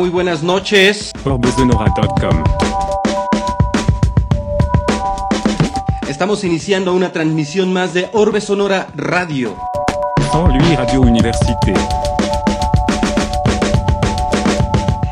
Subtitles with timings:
[0.00, 1.12] Muy buenas noches.
[1.26, 2.42] Orbesonora.com.
[6.08, 9.54] Estamos iniciando una transmisión más de Orbe Sonora Radio.
[10.74, 11.74] Radio Université.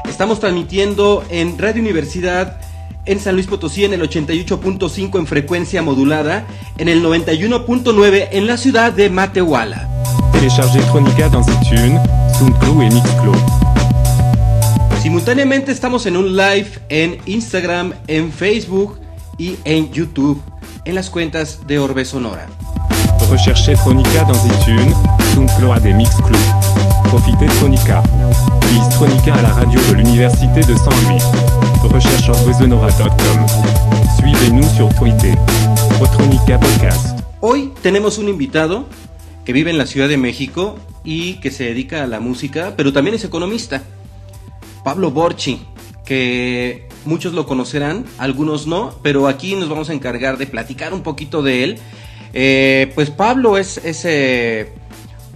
[0.08, 2.56] Estamos transmitiendo en Radio Universidad
[3.04, 6.46] en San Luis Potosí en el 88.5 en frecuencia modulada,
[6.78, 9.86] en el 91.9 en la ciudad de Matehuala.
[10.32, 12.00] Téléchargez Chronica dans iTunes,
[12.38, 13.57] SoundCloud et Mixcloud.
[15.02, 18.98] Simultáneamente estamos en un live en Instagram, en Facebook
[19.38, 20.42] y en YouTube,
[20.84, 22.48] en las cuentas de Orbe Sonora.
[23.30, 24.94] Recherchez Chronica dans iTunes,
[25.34, 26.36] SoundCloud et Mixcloud.
[27.04, 28.02] Profitez de Chronica.
[28.72, 31.22] Lise Chronica à la radio de l'Université de Saint-Louis.
[31.92, 33.46] Recherche orbesonora.com.
[34.18, 35.34] Suivez-nous sur Twitter.
[36.16, 37.20] Chronica Podcast.
[37.40, 38.86] Hoy tenemos un invitado
[39.44, 42.92] que vive en la Ciudad de México y que se dedica a la música, pero
[42.92, 43.82] también es economista.
[44.88, 45.60] Pablo Borchi,
[46.06, 51.02] que muchos lo conocerán, algunos no, pero aquí nos vamos a encargar de platicar un
[51.02, 51.78] poquito de él.
[52.32, 54.72] Eh, pues Pablo es, es, eh,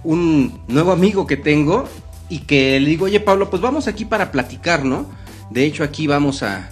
[0.03, 1.87] un nuevo amigo que tengo
[2.29, 5.05] y que le digo, oye Pablo, pues vamos aquí para platicar, ¿no?
[5.51, 6.71] De hecho aquí vamos a...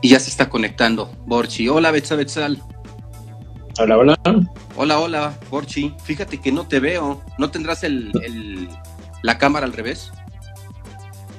[0.00, 1.68] Y ya se está conectando Borchi.
[1.68, 2.60] Hola Betsa Betzal.
[3.78, 4.18] Hola, hola.
[4.76, 5.94] Hola, hola, Borchi.
[6.04, 7.22] Fíjate que no te veo.
[7.38, 8.68] ¿No tendrás el, el-
[9.22, 10.10] la cámara al revés?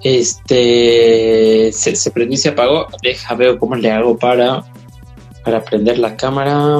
[0.03, 2.87] Este se, se prendió y se apagó.
[3.01, 4.63] Deja ver cómo le hago para,
[5.43, 6.79] para prender la cámara.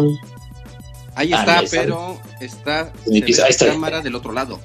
[1.16, 1.78] Ahí Ah, está, está.
[1.82, 3.68] pero está, ahí la está.
[3.68, 4.60] cámara del otro lado.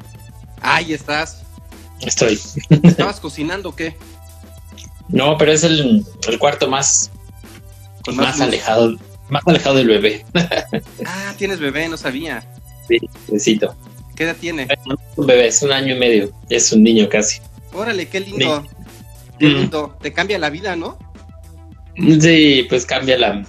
[0.61, 1.43] Ahí estás.
[2.01, 2.39] Estoy.
[2.83, 3.97] ¿Estabas cocinando o qué?
[5.11, 7.11] No, pero es el, el cuarto más,
[8.05, 8.95] Con más, alejado,
[9.31, 10.25] más alejado del bebé.
[11.07, 12.45] Ah, tienes bebé, no sabía.
[12.89, 13.75] Sí, necesito.
[14.17, 14.67] ¿Qué edad tiene?
[15.17, 16.33] Un bebé, es un año y medio.
[16.49, 17.41] Es un niño casi.
[17.73, 18.67] Órale, qué lindo.
[19.39, 19.55] Qué Mm.
[19.55, 19.97] lindo.
[20.03, 20.99] Te cambia la vida, ¿no?
[22.21, 23.45] Sí, pues cambia la,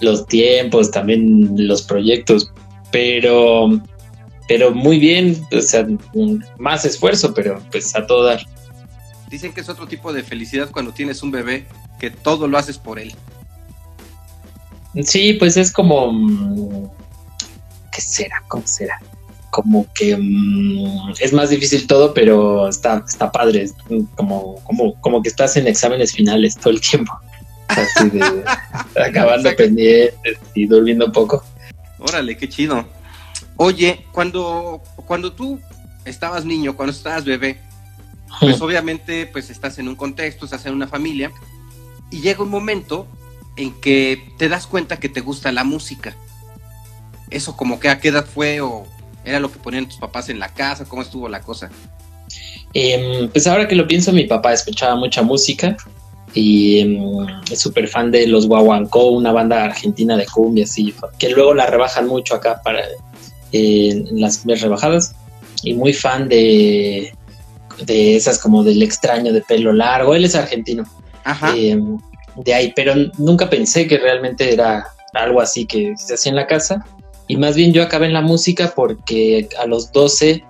[0.00, 2.52] los tiempos, también los proyectos,
[2.92, 3.68] pero,
[4.48, 5.86] pero muy bien, o sea,
[6.58, 8.40] más esfuerzo, pero pues a todo dar.
[9.30, 11.66] Dicen que es otro tipo de felicidad cuando tienes un bebé,
[12.00, 13.14] que todo lo haces por él.
[15.04, 16.88] Sí, pues es como, mm,
[17.92, 18.42] ¿qué será?
[18.48, 19.00] ¿Cómo será?
[19.50, 23.74] Como que mm, es más difícil todo, pero está, está padre, es
[24.16, 27.12] como, como, como que estás en exámenes finales todo el tiempo.
[27.68, 28.44] Así de
[29.02, 31.44] acabando pendientes y durmiendo poco.
[31.98, 32.86] Órale, qué chido.
[33.56, 35.60] Oye, cuando, cuando tú
[36.04, 37.60] estabas niño, cuando estabas bebé,
[38.40, 41.32] pues obviamente pues estás en un contexto, estás en una familia
[42.10, 43.06] y llega un momento
[43.58, 46.16] en que te das cuenta que te gusta la música.
[47.28, 48.86] Eso como que a qué edad fue o
[49.24, 51.68] era lo que ponían tus papás en la casa, cómo estuvo la cosa.
[52.72, 55.76] Em, pues ahora que lo pienso, mi papá escuchaba mucha música
[56.34, 61.30] y em, es súper fan de los Guaguancó, una banda argentina de cumbia, así, que
[61.30, 62.80] luego la rebajan mucho acá para
[63.52, 65.14] eh, las cumbias rebajadas
[65.62, 67.12] y muy fan de,
[67.84, 70.14] de esas como del extraño de pelo largo.
[70.14, 70.84] Él es argentino,
[71.24, 71.54] Ajá.
[71.56, 71.98] em,
[72.44, 76.46] de ahí, pero nunca pensé que realmente era algo así que se hacía en la
[76.46, 76.84] casa.
[77.26, 80.42] Y más bien yo acabé en la música porque a los 12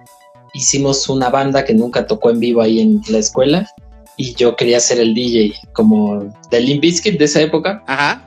[0.54, 3.68] hicimos una banda que nunca tocó en vivo ahí en la escuela
[4.16, 7.82] y yo quería ser el DJ como de Limp Bizkit de esa época.
[7.86, 8.24] Ajá.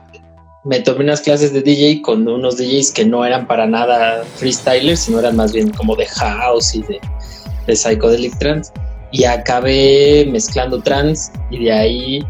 [0.64, 5.00] Me tomé unas clases de DJ con unos DJs que no eran para nada freestylers,
[5.00, 7.00] sino eran más bien como de house y de,
[7.66, 8.72] de psychedelic trance.
[9.10, 12.26] Y acabé mezclando trance y de ahí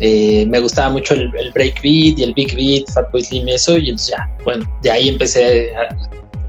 [0.00, 3.76] eh, me gustaba mucho el, el breakbeat y el big beat, Fatboy Slim y eso.
[3.78, 5.96] Y entonces ya, bueno, de ahí empecé a-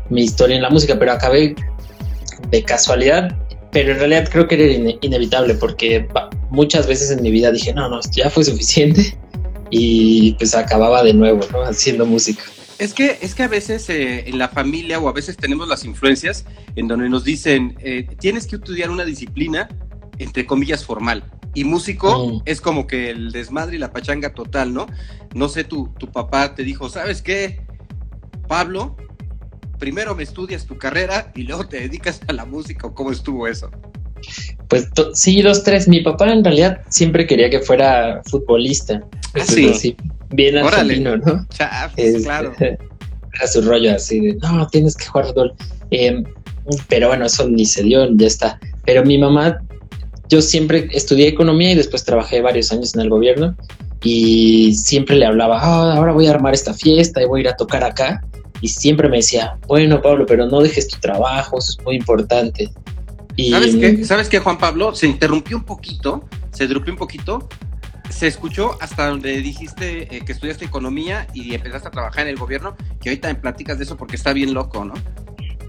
[0.09, 1.55] mi historia en la música, pero acabé
[2.49, 3.35] de casualidad.
[3.71, 6.07] Pero en realidad creo que era ine- inevitable porque
[6.49, 9.17] muchas veces en mi vida dije, no, no, ya fue suficiente.
[9.71, 11.63] Y pues acababa de nuevo, ¿no?
[11.63, 12.43] Haciendo música.
[12.77, 15.85] Es que, es que a veces eh, en la familia o a veces tenemos las
[15.85, 16.45] influencias
[16.75, 19.67] en donde nos dicen, eh, tienes que estudiar una disciplina,
[20.19, 21.23] entre comillas, formal.
[21.55, 22.41] Y músico Mm.
[22.45, 24.85] es como que el desmadre y la pachanga total, ¿no?
[25.33, 27.61] No sé, tu, tu papá te dijo, ¿sabes qué?
[28.47, 28.95] Pablo,
[29.79, 33.47] primero me estudias tu carrera y luego te dedicas a la música, ¿o cómo estuvo
[33.47, 33.71] eso?
[34.67, 35.87] Pues sí, los tres.
[35.87, 39.01] Mi papá en realidad siempre quería que fuera futbolista.
[39.33, 39.69] Pues, sí?
[39.69, 39.95] así,
[40.29, 40.93] bien Órale.
[40.93, 41.45] argentino, ¿no?
[41.49, 42.53] Chafes, Este, claro.
[42.59, 45.53] Era su rollo así de, no, tienes que jugar fútbol.
[45.91, 46.23] Eh,
[46.87, 48.59] pero bueno, eso ni se dio, ya está.
[48.85, 49.59] Pero mi mamá,
[50.29, 53.55] yo siempre estudié economía y después trabajé varios años en el gobierno
[54.03, 57.49] y siempre le hablaba, "Ah, ahora voy a armar esta fiesta y voy a ir
[57.49, 58.21] a tocar acá.
[58.61, 62.71] y siempre me decía, bueno, Pablo, pero no dejes tu trabajo, eso es muy importante.
[63.35, 64.05] Y, ¿Sabes qué?
[64.05, 64.95] ¿Sabes qué, Juan Pablo?
[64.95, 67.49] Se interrumpió un poquito, se interrumpió un poquito,
[68.09, 72.37] se escuchó hasta donde dijiste eh, que estudiaste economía y empezaste a trabajar en el
[72.37, 74.93] gobierno, que ahorita me platicas de eso porque está bien loco, ¿no?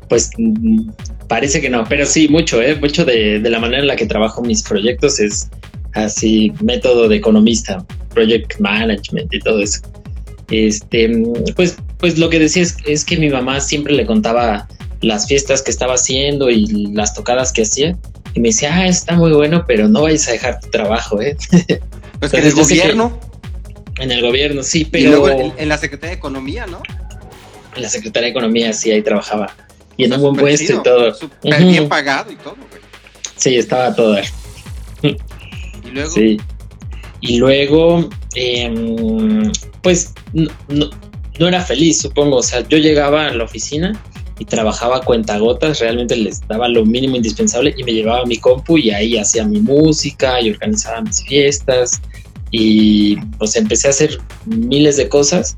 [0.09, 0.91] Pues mm,
[1.29, 2.77] parece que no, pero sí, mucho, ¿eh?
[2.77, 5.49] Mucho de, de la manera en la que trabajo mis proyectos es
[5.95, 9.81] así, método de economista, project management y todo eso.
[10.51, 11.11] Este,
[11.57, 14.69] pues, pues lo que decía es, que mi mamá siempre le contaba
[15.01, 17.97] las fiestas que estaba haciendo y las tocadas que hacía.
[18.35, 21.37] Y me decía, ah, está muy bueno, pero no vayas a dejar tu trabajo, ¿eh?
[22.19, 23.21] Pues que en el gobierno.
[23.99, 25.05] en el gobierno, sí, pero.
[25.05, 26.81] Y luego en, la Secretaría de Economía, ¿no?
[27.75, 29.55] En la Secretaría de Economía, sí, ahí trabajaba.
[29.97, 31.17] Y en un buen puesto y todo.
[31.43, 32.83] bien pagado y todo, güey.
[33.37, 34.17] Sí, estaba todo.
[35.03, 36.11] Y luego.
[36.11, 36.37] Sí.
[37.21, 39.53] Y luego, em,
[39.83, 40.91] pues no,
[41.39, 42.37] no, era feliz, supongo.
[42.37, 43.93] O sea, yo llegaba a la oficina
[44.39, 48.91] y trabajaba cuentagotas, realmente les daba lo mínimo indispensable y me llevaba mi compu y
[48.91, 52.01] ahí hacía mi música y organizaba mis fiestas
[52.51, 55.57] y pues empecé a hacer miles de cosas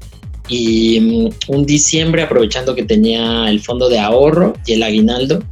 [0.49, 5.43] y mm, un diciembre aprovechando que tenía el fondo de ahorro y el aguinaldo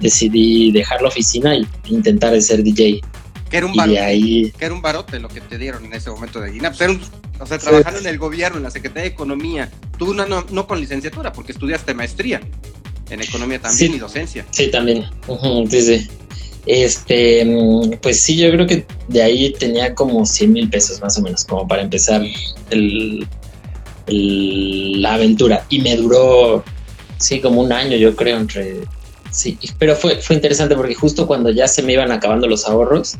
[0.00, 3.00] decidí dejar la oficina e intentar ser DJ
[3.54, 6.40] que era un barote, que era un barote lo que te dieron en ese momento
[6.40, 6.72] de Guinea.
[6.72, 6.98] Pues
[7.38, 9.70] o sea, trabajando en el gobierno, en la Secretaría de Economía.
[9.96, 12.40] Tú no, no, con licenciatura, porque estudiaste maestría
[13.10, 14.44] en economía también y docencia.
[14.50, 15.04] Sí, también.
[15.70, 16.08] sí, sí.
[16.66, 17.46] Este,
[18.02, 21.44] pues sí, yo creo que de ahí tenía como 100 mil pesos más o menos,
[21.44, 22.24] como para empezar
[22.70, 23.24] el,
[24.06, 25.64] la aventura.
[25.68, 26.64] Y me duró,
[27.18, 28.82] sí, como un año, yo creo, entre
[29.34, 33.16] Sí, pero fue, fue interesante porque justo cuando ya se me iban acabando los ahorros,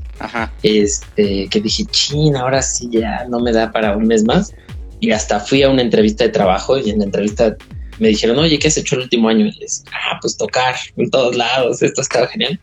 [0.62, 4.54] este, que dije, chin, ahora sí ya no me da para un mes más.
[5.00, 7.56] Y hasta fui a una entrevista de trabajo y en la entrevista
[7.98, 9.46] me dijeron, oye, ¿qué has hecho el último año?
[9.46, 12.60] Y les, ah, pues tocar en todos lados, esto estaba genial.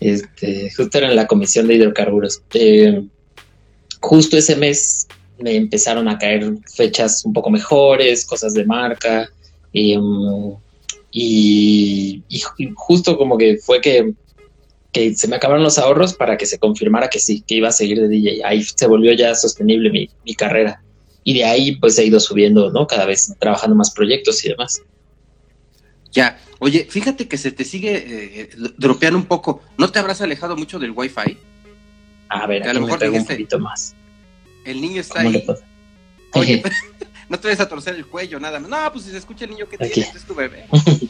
[0.00, 2.42] Este, justo era en la comisión de hidrocarburos.
[2.54, 3.04] Eh,
[4.00, 5.06] justo ese mes
[5.38, 9.28] me empezaron a caer fechas un poco mejores, cosas de marca.
[9.72, 10.56] Y, um,
[11.10, 12.22] y,
[12.74, 14.14] justo como que fue que,
[15.14, 18.00] se me acabaron los ahorros para que se confirmara que sí, que iba a seguir
[18.00, 18.44] de DJ.
[18.44, 20.82] Ahí se volvió ya sostenible mi, carrera.
[21.24, 22.86] Y de ahí pues he ido subiendo, ¿no?
[22.86, 24.82] Cada vez trabajando más proyectos y demás.
[26.12, 28.04] Ya, oye, fíjate que se te sigue
[28.42, 29.62] eh, dropeando un poco.
[29.78, 31.38] ¿No te habrás alejado mucho del wifi?
[32.28, 33.96] A ver, a lo mejor un poquito más.
[34.64, 35.44] El niño está ahí.
[36.32, 36.62] Oye,
[37.28, 38.68] no te vayas a torcer el cuello, nada más.
[38.68, 40.66] No, pues si se escucha el niño que tiene, es tu bebé.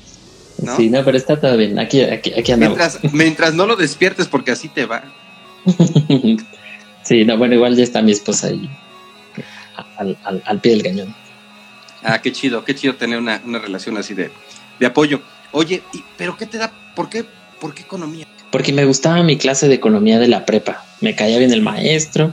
[0.76, 1.78] Sí, no, pero está todo bien.
[1.78, 2.78] Aquí, aquí, aquí andamos.
[2.78, 5.04] Mientras, mientras no lo despiertes, porque así te va.
[7.02, 8.70] sí, no, bueno, igual ya está mi esposa ahí
[9.96, 11.14] al, pie del cañón.
[12.02, 14.30] Ah, qué chido, qué chido tener una, relación así de,
[14.78, 15.20] de apoyo.
[15.52, 15.82] Oye,
[16.16, 16.72] pero ¿qué te da?
[16.94, 17.24] ¿Por qué,
[17.60, 18.26] ¿Por qué economía?
[18.50, 20.84] Porque me gustaba mi clase de economía de la prepa.
[21.00, 22.32] Me caía bien el maestro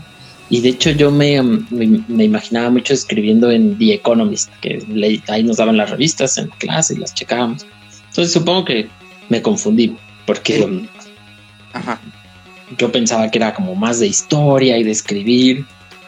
[0.51, 4.83] y de hecho yo me, me, imaginaba mucho escribiendo en The Economist, que
[5.29, 7.65] ahí nos daban las revistas en clase y las checábamos.
[8.09, 8.89] Entonces supongo que
[9.29, 10.85] me confundí, porque
[12.77, 15.65] yo pensaba que era como más de historia y de escribir,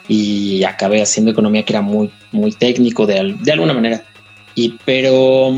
[0.10, 4.04] y acabé haciendo economía que era muy, muy técnico de, de alguna manera.
[4.56, 5.54] Y pero,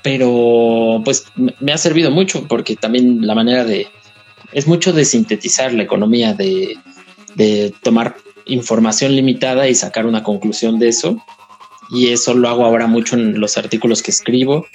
[0.00, 1.24] pero pues
[1.58, 3.88] me ha servido mucho porque también la manera de,
[4.52, 6.78] es mucho de sintetizar la economía, de
[7.34, 11.18] de tomar información limitada y sacar una conclusión de eso.
[11.90, 14.66] Y eso lo hago ahora mucho en los artículos que escribo.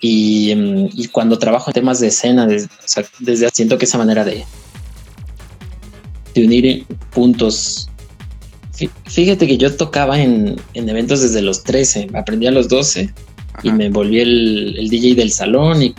[0.00, 2.68] Y, em, cuando trabajo en temas de escena, desde,
[3.18, 4.44] desde siento que esa manera de,
[6.34, 7.88] de unir puntos.
[9.06, 13.12] Fíjate que yo tocaba en, eventos desde los 13, aprendí a los 12
[13.64, 15.94] y me volví el, el DJ del salón y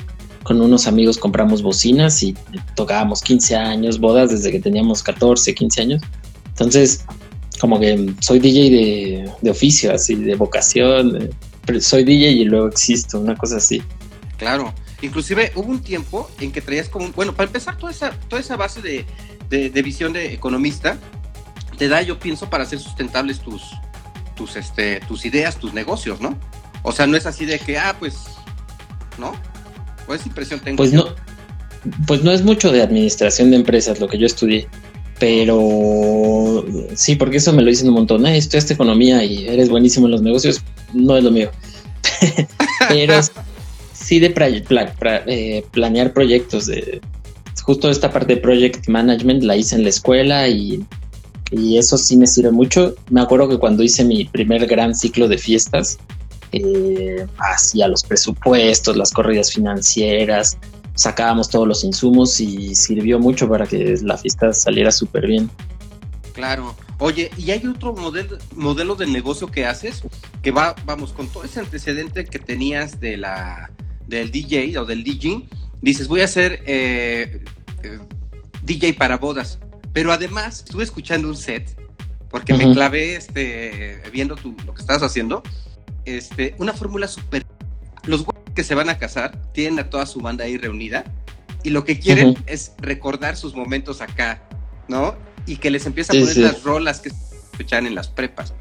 [0.50, 2.36] con unos amigos compramos bocinas y
[2.74, 6.02] tocábamos 15 años, bodas desde que teníamos 14, 15 años.
[6.48, 7.06] Entonces,
[7.62, 11.30] como que soy DJ de, oficio, así, de vocación.
[11.80, 13.84] soy DJ y luego existo, una cosa así.
[14.40, 14.74] Claro.
[15.04, 18.58] Inclusive hubo un tiempo en que traías como, bueno, para empezar toda esa, toda esa
[18.58, 19.06] base de,
[19.52, 20.98] de, visión de economista,
[21.78, 23.62] te da, yo pienso, para hacer sustentables tus,
[24.36, 26.36] tus, este, tus ideas, tus negocios, ¿no?
[26.82, 28.16] O sea, no es así de que, ah, pues,
[29.20, 29.36] ¿no?
[30.10, 30.78] ¿O impresión tengo?
[30.78, 31.06] Pues no,
[32.08, 34.68] pues no es mucho de administración de empresas lo que yo estudié,
[35.20, 38.26] pero sí, porque eso me lo dicen un montón.
[38.26, 40.64] Eh, estudiaste economía y eres buenísimo en los negocios,
[40.94, 41.52] no es lo mío.
[42.90, 43.14] pero
[43.94, 44.34] sí de
[45.28, 46.66] eh, planear proyectos.
[46.66, 47.02] De,
[47.64, 50.84] justo esta parte de project management la hice en la escuela y
[51.78, 52.96] eso sí me sirve mucho.
[53.12, 56.00] Me acuerdo que cuando hice mi primer gran ciclo de fiestas,
[56.52, 60.58] eh, hacía los presupuestos, las corridas financieras,
[60.96, 65.50] sacábamos todos los insumos y sirvió mucho para que la fiesta saliera súper bien.
[66.34, 66.76] Claro.
[67.00, 70.02] Oye, ¿y hay otro modelo, modelo de negocio que haces?
[70.42, 73.72] Que va, vamos, con todo ese antecedente que tenías de la,
[74.08, 75.48] del DJ o del DJ,
[75.82, 77.44] dices, voy a hacer eh,
[77.84, 78.00] eh,
[78.64, 79.60] DJ para bodas.
[79.94, 81.78] Pero además, estuve escuchando un set,
[82.30, 85.42] porque me clavé este, viendo lo que estabas haciendo,
[86.18, 87.46] este, una fórmula súper...
[88.06, 88.26] Los
[88.56, 91.04] que se van a casar tienen a toda su banda ahí reunida
[91.64, 94.42] y lo que quieren es recordar sus momentos acá,
[94.88, 95.16] ¿no?
[95.46, 98.54] Y que les empieza a poner las rolas que escuchan en las prepas.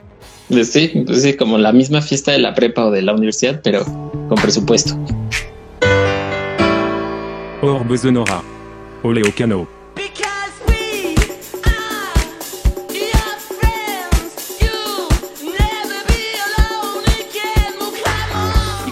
[0.48, 3.60] Pues sí, pues sí, como la misma fiesta de la prepa o de la universidad,
[3.62, 4.98] pero con presupuesto.
[7.62, 8.42] Orbe Sonora.
[9.02, 9.77] Oleo Cano.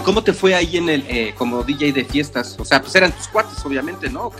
[0.07, 2.55] ¿Cómo te fue ahí en el eh, como DJ de fiestas?
[2.57, 4.27] O sea, pues eran tus cuates, obviamente, ¿no?
[4.27, 4.31] ¿O?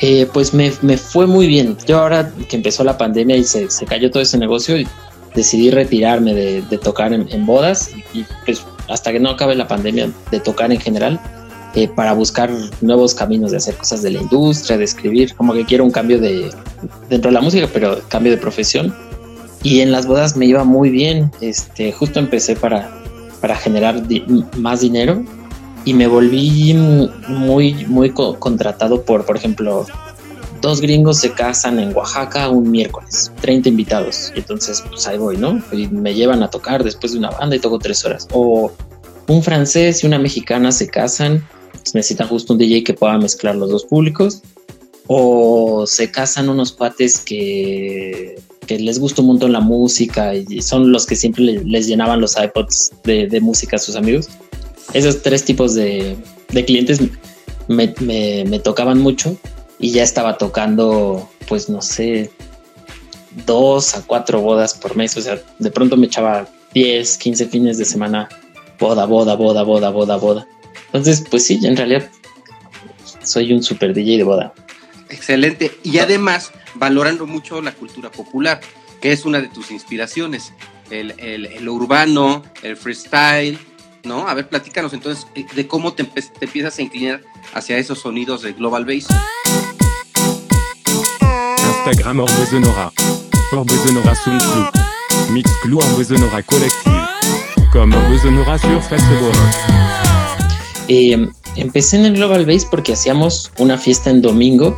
[0.00, 1.76] Eh, pues me, me, fue muy bien.
[1.86, 4.74] Yo ahora que empezó la pandemia y se, se cayó todo ese negocio,
[5.34, 10.10] decidí retirarme de, de tocar en, bodas y, pues hasta que no acabe la pandemia
[10.30, 11.20] de tocar en general
[11.74, 12.50] eh, para buscar
[12.80, 16.18] nuevos caminos de hacer cosas de la industria, de escribir, como que quiero un cambio
[16.18, 16.50] de
[17.10, 18.96] dentro de la música, pero cambio de profesión.
[19.62, 21.30] Y en las bodas me iba muy bien.
[21.42, 22.95] Este, justo empecé para
[23.36, 24.02] para generar
[24.56, 25.24] más dinero
[25.84, 26.74] y me volví
[27.28, 29.86] muy, muy contratado por, por ejemplo,
[30.60, 35.36] dos gringos se casan en Oaxaca un miércoles, 30 invitados, y entonces pues ahí voy,
[35.36, 35.62] ¿no?
[35.72, 38.26] Y me llevan a tocar después de una banda y toco tres horas.
[38.32, 38.72] O
[39.28, 43.54] un francés y una mexicana se casan, pues necesitan justo un DJ que pueda mezclar
[43.56, 44.42] los dos públicos.
[45.06, 50.92] O se casan unos cuates que que les gusta un montón la música y son
[50.92, 54.28] los que siempre les, llenaban los iPods de, música a sus amigos.
[54.92, 56.16] Esos tres tipos de,
[56.66, 57.00] clientes
[57.68, 57.88] me,
[58.60, 59.36] tocaban mucho
[59.78, 62.30] y ya estaba tocando, pues no sé,
[63.46, 65.16] dos a cuatro bodas por mes.
[65.16, 68.28] O sea, de pronto me echaba 10, 15 fines de semana,
[68.78, 70.48] boda, boda, boda, boda, boda, boda.
[70.86, 72.08] Entonces, pues sí, en realidad
[73.22, 74.54] soy un super DJ de boda.
[75.08, 75.78] Excelente.
[75.82, 78.60] Y además, valorando mucho la cultura popular,
[79.00, 80.52] que es una de tus inspiraciones.
[80.90, 83.58] El, el, urbano, el freestyle,
[84.04, 84.28] ¿no?
[84.28, 86.08] A ver, platícanos entonces eh, de cómo te,
[86.40, 87.22] empiezas a inclinar
[87.54, 89.08] hacia esos sonidos de Global Bass.
[91.86, 92.92] Instagram Orbe Sonora.
[93.52, 94.70] Orbe Sonora Soundclub.
[95.30, 97.06] Mixclub Orbe Sonora Collective.
[97.72, 99.34] Como Orbe Sonora sur Facebook.
[100.88, 104.76] Eh, empecé en el Global Bass porque hacíamos una fiesta en domingo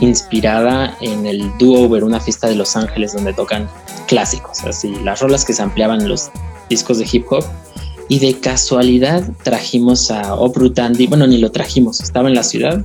[0.00, 3.68] inspirada en el Do Over, una fiesta de Los Ángeles donde tocan
[4.08, 6.30] clásicos, así las rolas que se ampliaban en los
[6.68, 7.44] discos de hip hop.
[8.08, 12.84] Y de casualidad trajimos a Obru Tandy, bueno, ni lo trajimos, estaba en la ciudad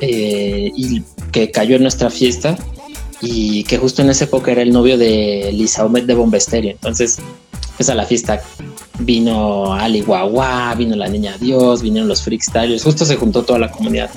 [0.00, 2.56] eh, y que cayó en nuestra fiesta
[3.20, 6.70] y que justo en esa época era el novio de Lisa Omet de Bombesterio.
[6.70, 7.18] Entonces,
[7.78, 8.42] pues a la fiesta
[8.98, 13.70] vino Ali Guagua, vino la Niña Dios, vinieron los Freakstylers, justo se juntó toda la
[13.70, 14.10] comunidad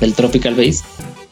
[0.00, 0.82] del Tropical Bass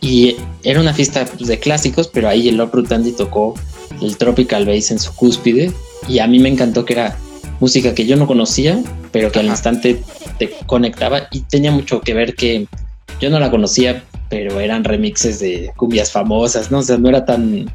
[0.01, 3.55] y era una fiesta pues, de clásicos, pero ahí el Lord Tandy tocó
[4.01, 5.73] el Tropical Bass en su cúspide.
[6.09, 7.17] Y a mí me encantó que era
[7.61, 8.83] música que yo no conocía,
[9.13, 10.03] pero que al instante
[10.39, 12.67] te conectaba y tenía mucho que ver que
[13.21, 16.79] yo no la conocía, pero eran remixes de cumbias famosas, ¿no?
[16.79, 17.71] O sea, no era tan,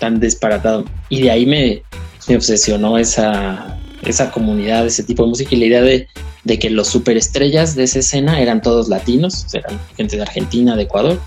[0.00, 0.84] tan disparatado.
[1.08, 1.82] Y de ahí me,
[2.28, 6.08] me obsesionó esa, esa comunidad, ese tipo de música y la idea de,
[6.44, 10.84] de que los superestrellas de esa escena eran todos latinos, eran gente de Argentina, de
[10.84, 11.18] Ecuador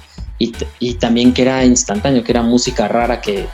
[0.80, 3.46] y, también que era instantáneo, que era música rara que,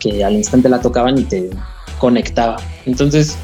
[0.00, 1.50] que al instante la tocaban y te
[1.98, 2.56] conectaba.
[2.84, 3.36] Entonces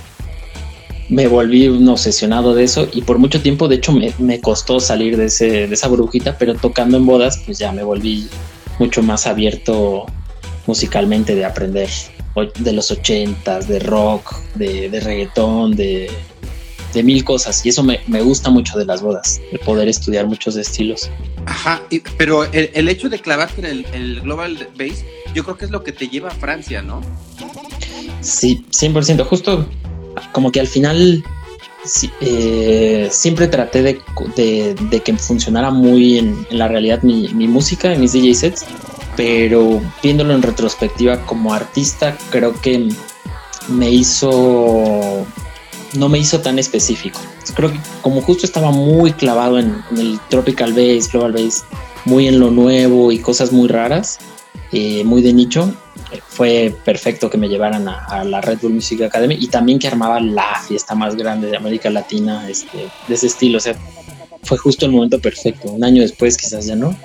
[1.08, 4.80] me volví un obsesionado de eso y por mucho tiempo, de hecho, me, me, costó
[4.80, 8.28] salir de, ese, de esa burbujita, pero tocando en bodas, pues ya me volví
[8.80, 10.06] mucho más abierto
[10.66, 11.88] musicalmente de aprender
[12.58, 16.10] de los ochentas, de rock, de, de reggaetón, de,
[16.92, 20.26] de mil cosas y eso me, me, gusta mucho de las bodas, de poder estudiar
[20.26, 21.10] muchos estilos.
[21.46, 21.82] Ajá,
[22.16, 25.92] pero el, hecho de clavarte en el, Global Base, yo creo que es lo que
[25.92, 27.00] te lleva a Francia, ¿no?
[28.20, 29.68] Sí, 100%, justo
[30.32, 31.22] como que al final
[32.20, 37.94] eh, siempre traté de, de, que funcionara muy en, en la realidad mi, mi, música,
[37.94, 38.66] mis DJ sets,
[39.16, 42.88] pero viéndolo en retrospectiva como artista, creo que
[43.68, 45.26] me hizo
[45.94, 47.20] no me hizo tan específico.
[47.54, 51.64] Creo que como justo estaba muy clavado en, el Tropical Bass, Global Bass,
[52.04, 54.18] muy en lo nuevo y cosas muy raras,
[54.72, 55.72] eh, muy de nicho,
[56.28, 60.20] fue perfecto que me llevaran a, la Red Bull Music Academy y también que armaba
[60.20, 63.58] la fiesta más grande de América Latina este, de ese estilo.
[63.58, 63.74] O sea,
[64.42, 65.70] fue justo el momento perfecto.
[65.70, 66.96] Un año después quizás ya no.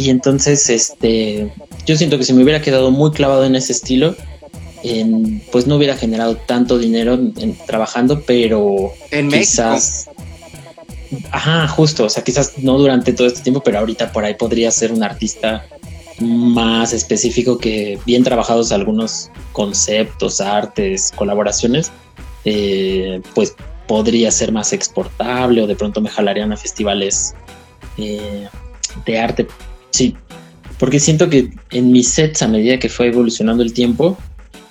[0.00, 1.52] Y entonces, este,
[1.84, 4.16] yo siento que si me hubiera quedado muy clavado en ese estilo,
[5.52, 7.18] pues no hubiera generado tanto dinero
[7.66, 10.08] trabajando, pero en quizás...
[11.32, 14.70] Ajá, justo, o sea, quizás no durante todo este tiempo, pero ahorita por ahí podría
[14.70, 15.66] ser un artista
[16.18, 21.92] más específico que bien trabajados algunos conceptos, artes, colaboraciones,
[22.46, 23.54] eh, pues
[23.86, 27.34] podría ser más exportable o de pronto me jalarían a festivales
[27.98, 28.48] eh,
[29.04, 29.46] de arte.
[30.00, 30.16] Sí,
[30.78, 34.16] porque siento que en mis sets a medida que fue evolucionando el tiempo,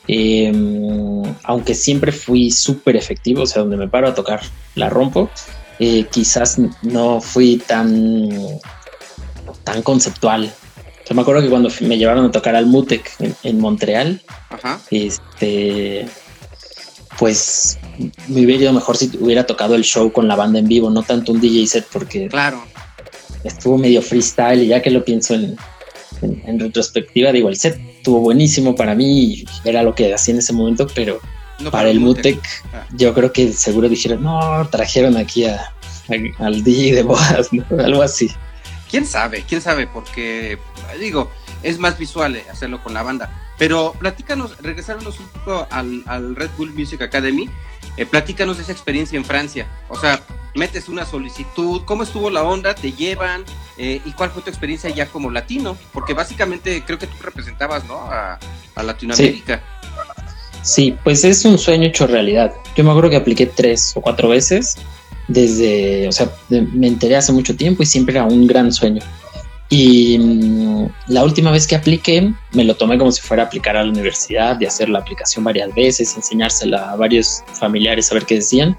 [0.07, 4.41] em, aunque siempre fui súper efectivo, o sea, donde me paro a tocar
[4.74, 5.29] la rompo,
[5.77, 8.27] eh, quizás no fui tan,
[9.63, 10.51] tan conceptual
[11.09, 14.21] yo me acuerdo que cuando me llevaron a tocar al Mutec en, Montreal,
[14.91, 16.07] este,
[17.17, 17.79] pues
[18.27, 21.01] me hubiera ido mejor si hubiera tocado el show con la banda en vivo, no
[21.01, 22.63] tanto un DJ set, porque claro.
[23.43, 25.58] Estuvo medio freestyle y ya que lo pienso en,
[26.60, 30.88] retrospectiva, digo, el set estuvo buenísimo para mí era lo que hacía en ese momento,
[30.93, 31.19] pero
[31.72, 32.39] para el Mutec,
[32.74, 32.86] ah.
[32.93, 35.74] yo creo que seguro dijeron, no, trajeron aquí a,
[36.39, 38.29] al DJ de bodas, algo así.
[38.89, 39.43] ¿Quién sabe?
[39.48, 39.88] ¿Quién sabe?
[39.88, 40.58] Porque
[41.00, 41.29] digo,
[41.63, 43.49] es más visual eh, hacerlo con la banda.
[43.60, 47.50] Pero platícanos, regresándonos un poco al, Red Bull Music Academy,
[47.98, 49.68] eh, platícanos de esa experiencia en Francia.
[49.89, 50.22] O sea,
[50.56, 52.74] metes una solicitud, ¿cómo estuvo la onda?
[52.74, 53.44] ¿Te llevan?
[53.78, 55.78] Eh, ¿Y cuál fue tu experiencia ya como latino?
[55.94, 58.00] Porque básicamente creo que tú representabas, ¿no?
[58.00, 58.39] A,
[58.82, 59.62] Latinoamérica.
[60.62, 60.96] Sí.
[61.04, 62.54] pues es un sueño hecho realidad.
[62.78, 64.78] Yo me acuerdo que apliqué tres o cuatro veces
[65.28, 69.02] desde, o sea, me enteré hace mucho tiempo y siempre era un gran sueño.
[69.69, 73.76] Y mm, la última vez que apliqué, me lo tomé como si fuera a aplicar
[73.76, 78.26] a la universidad, de hacer la aplicación varias veces, enseñársela a varios familiares a ver
[78.26, 78.78] qué decían.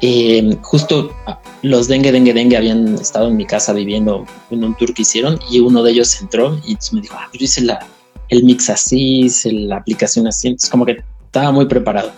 [0.00, 4.74] Eh, justo ah, los dengue, dengue, dengue habían estado en mi casa viviendo en un
[4.74, 7.86] tour que hicieron y uno de ellos entró y me dijo, ah, yo hice la,
[8.28, 12.10] el mix así, hice la aplicación así, entonces como que estaba muy preparado.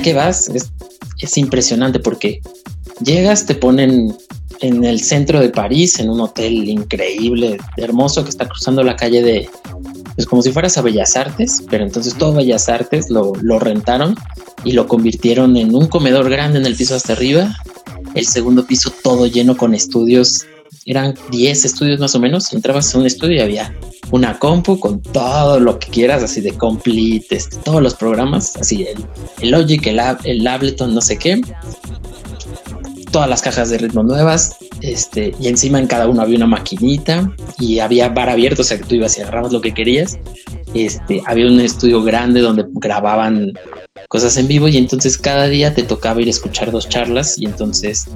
[0.00, 2.40] Que vas, es, impresionante porque
[3.04, 4.16] llegas, te ponen
[4.60, 9.22] en el centro de París, en un hotel increíble, hermoso, que está cruzando la calle
[9.22, 9.48] de,
[10.14, 14.16] pues como si fueras a Bellas Artes, pero entonces todo Bellas Artes lo, lo rentaron
[14.64, 17.56] y lo convirtieron en un comedor grande en el piso hasta arriba,
[18.14, 20.46] el segundo piso todo lleno con estudios
[20.86, 22.52] eran 10 estudios más o menos.
[22.52, 23.74] Entrabas a un estudio y había
[24.10, 29.04] una compu con todo lo que quieras, así de complete, todos los programas, así el,
[29.40, 31.40] el Logic, el, el Ableton, no sé qué,
[33.10, 37.30] todas las cajas de ritmo nuevas, este, y encima en cada uno había una maquinita
[37.58, 40.18] y había bar abierto, o sea que tú ibas y agarrabas lo que querías.
[40.74, 43.52] Este, había un estudio grande donde grababan
[44.08, 47.46] cosas en vivo y entonces cada día te tocaba ir a escuchar dos charlas y
[47.46, 48.08] entonces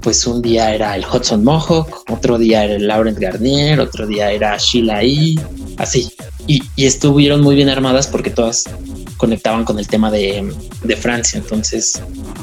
[0.00, 4.30] pues un día era el Hudson Mohawk, otro día era el Laurent Garnier, otro día
[4.30, 5.36] era Sheila E,
[5.78, 6.12] así.
[6.46, 8.64] Y, estuvieron muy bien armadas porque todas
[9.16, 10.52] conectaban con el tema de,
[11.00, 11.38] Francia.
[11.38, 12.00] Entonces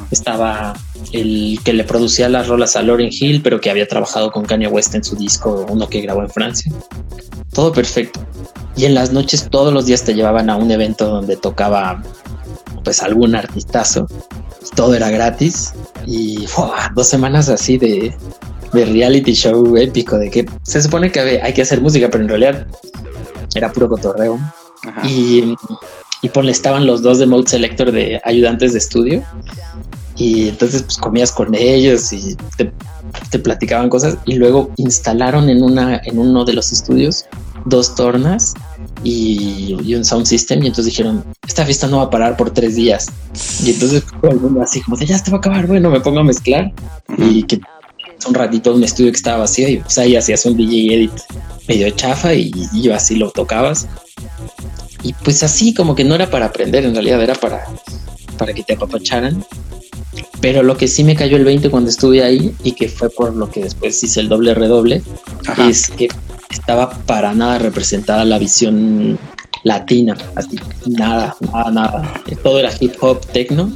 [0.09, 0.73] estaba
[1.11, 4.67] el que le producía las rolas a Lauren Hill, pero que había trabajado con Kanye
[4.67, 6.71] West en su disco, uno que grabó en Francia.
[7.53, 8.19] Todo perfecto.
[8.75, 12.01] Y en las noches todos los días te llevaban a un evento donde tocaba
[12.83, 14.07] pues algún artistazo.
[14.75, 15.73] Todo era gratis
[16.07, 16.45] y
[16.95, 18.15] dos semanas así de,
[18.73, 22.29] de reality show épico, de que se supone que hay que hacer música, pero en
[22.29, 22.67] realidad
[23.55, 24.39] era puro cotorreo.
[25.03, 25.55] Y,
[26.21, 29.23] y pues estaban los dos de Mode Selector de ayudantes de estudio.
[30.15, 32.71] Y entonces pues comías con ellos y te,
[33.29, 34.17] te platicaban cosas.
[34.25, 37.25] Y luego instalaron en, una, en uno de los estudios
[37.65, 38.53] dos tornas
[39.03, 42.75] y, un sound system y entonces dijeron esta fiesta no va a parar por tres
[42.75, 43.11] días
[43.63, 44.03] y entonces
[44.61, 46.71] así como de ya se va a acabar bueno me pongo a mezclar
[47.17, 47.59] y que
[48.25, 51.11] un ratito un estudio que estaba vacío y pues ahí hacías un DJ edit
[51.67, 53.87] medio chafa y, yo así lo tocabas
[55.03, 57.65] y pues así como que no era para aprender en realidad era para
[58.37, 59.43] para que te apapacharan
[60.39, 63.35] pero lo que sí me cayó el 20 cuando estuve ahí y que fue por
[63.35, 65.01] lo que después hice el doble redoble
[65.69, 66.09] es que
[66.49, 69.17] estaba para nada representada la visión
[69.63, 72.13] latina, así, nada, nada, nada.
[72.43, 73.71] Todo era hip hop, techno.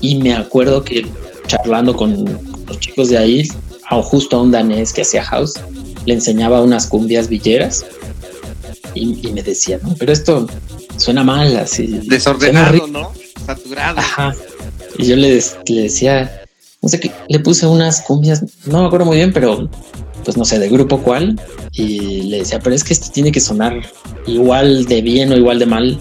[0.00, 1.06] Y me acuerdo que
[1.46, 2.24] charlando con
[2.70, 3.48] los chicos de ahí,
[3.88, 5.54] a justo a un danés que hacía house,
[6.06, 7.84] le enseñaba unas cumbias villeras
[8.94, 10.48] y, me decía, no, pero esto
[10.96, 12.00] suena mal, así.
[12.04, 13.12] Desordenado, ¿no?
[13.46, 13.98] Saturado.
[13.98, 14.34] Ajá.
[14.98, 16.44] Y yo le, le decía,
[16.82, 19.68] no sé qué, le puse unas cumbias, no me acuerdo muy bien, pero
[20.24, 21.40] pues no sé, de grupo cuál.
[21.72, 23.80] Y le decía, pero es que esto tiene que sonar
[24.26, 26.00] igual de bien o igual de mal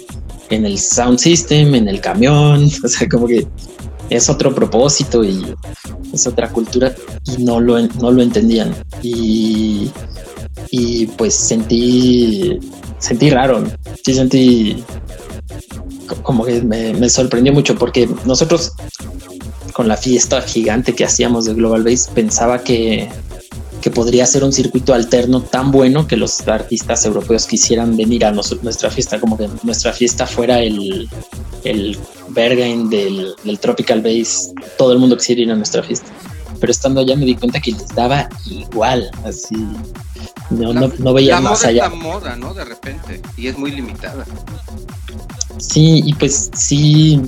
[0.49, 3.47] en el sound system, en el camión, o sea, como que
[4.09, 5.55] es otro propósito y
[6.13, 6.93] es otra cultura
[7.25, 8.75] y no lo, no lo entendían.
[9.01, 9.91] Y,
[10.71, 12.59] y pues sentí,
[12.99, 13.63] sentí raro,
[14.03, 14.83] sí sentí
[16.23, 18.73] como que me, me sorprendió mucho porque nosotros
[19.73, 23.09] con la fiesta gigante que hacíamos de Global Base pensaba que
[23.81, 28.31] que podría ser un circuito alterno tan bueno que los artistas europeos quisieran venir a
[28.31, 31.09] nuestra fiesta, como que nuestra fiesta fuera el,
[31.63, 31.97] el
[32.29, 36.07] Bergen del, Tropical Base, todo el mundo quisiera ir a nuestra fiesta.
[36.59, 39.55] Pero estando allá me di cuenta que les daba igual, así.
[40.49, 41.89] No, no, veía más allá.
[41.89, 42.53] la moda, ¿no?
[42.53, 44.25] De repente, y es muy limitada.
[45.57, 47.21] Sí, y pues sí,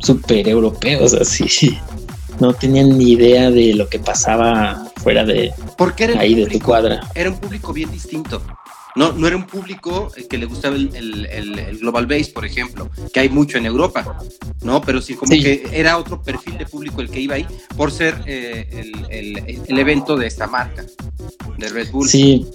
[0.00, 1.78] súper europeos, así.
[2.40, 6.60] No tenían ni idea de lo que pasaba fuera de, Porque era ahí de tu
[6.60, 7.00] cuadra.
[7.14, 8.42] Era un público bien distinto.
[8.96, 13.20] No, no era un público eh, que le gustaba el, Global Base, por ejemplo, que
[13.20, 14.18] hay mucho en Europa,
[14.62, 14.80] ¿no?
[14.80, 17.46] Pero sí, como que era otro perfil de público el que iba ahí
[17.76, 18.66] por ser eh,
[19.10, 20.86] el, evento de esta marca,
[21.58, 22.08] de Red Bull.
[22.08, 22.46] Sí,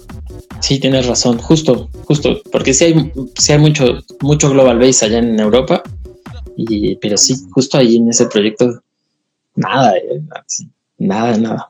[0.60, 5.18] sí, tienes razón, justo, justo, porque sí hay, sí hay mucho, mucho Global Base allá
[5.18, 5.84] en Europa,
[6.56, 8.81] y, pero sí, justo ahí en ese proyecto,
[9.54, 10.22] nada, eh,
[10.98, 11.68] nada, nada.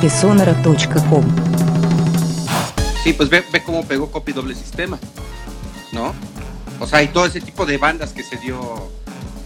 [0.00, 1.24] ardesonora.com.
[3.02, 4.98] Sí, pues ve, ve cómo pegó Copy Doble Sistema,
[5.92, 6.14] ¿no?
[6.78, 8.90] O sea, y todo ese tipo de bandas que se dio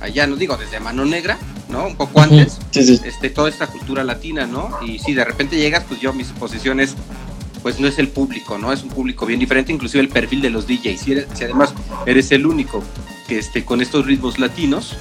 [0.00, 1.86] allá, no digo desde Mano Negra, ¿no?
[1.86, 4.70] Un poco antes, este, toda esta cultura latina, ¿no?
[4.86, 6.94] Y si de repente llegas, pues yo mis posiciones,
[7.62, 8.72] pues no es el público, ¿no?
[8.72, 11.00] Es un público bien diferente, inclusive el perfil de los DJs.
[11.00, 11.74] Si, si además
[12.06, 12.82] eres el único
[13.26, 14.96] que esté con estos ritmos latinos,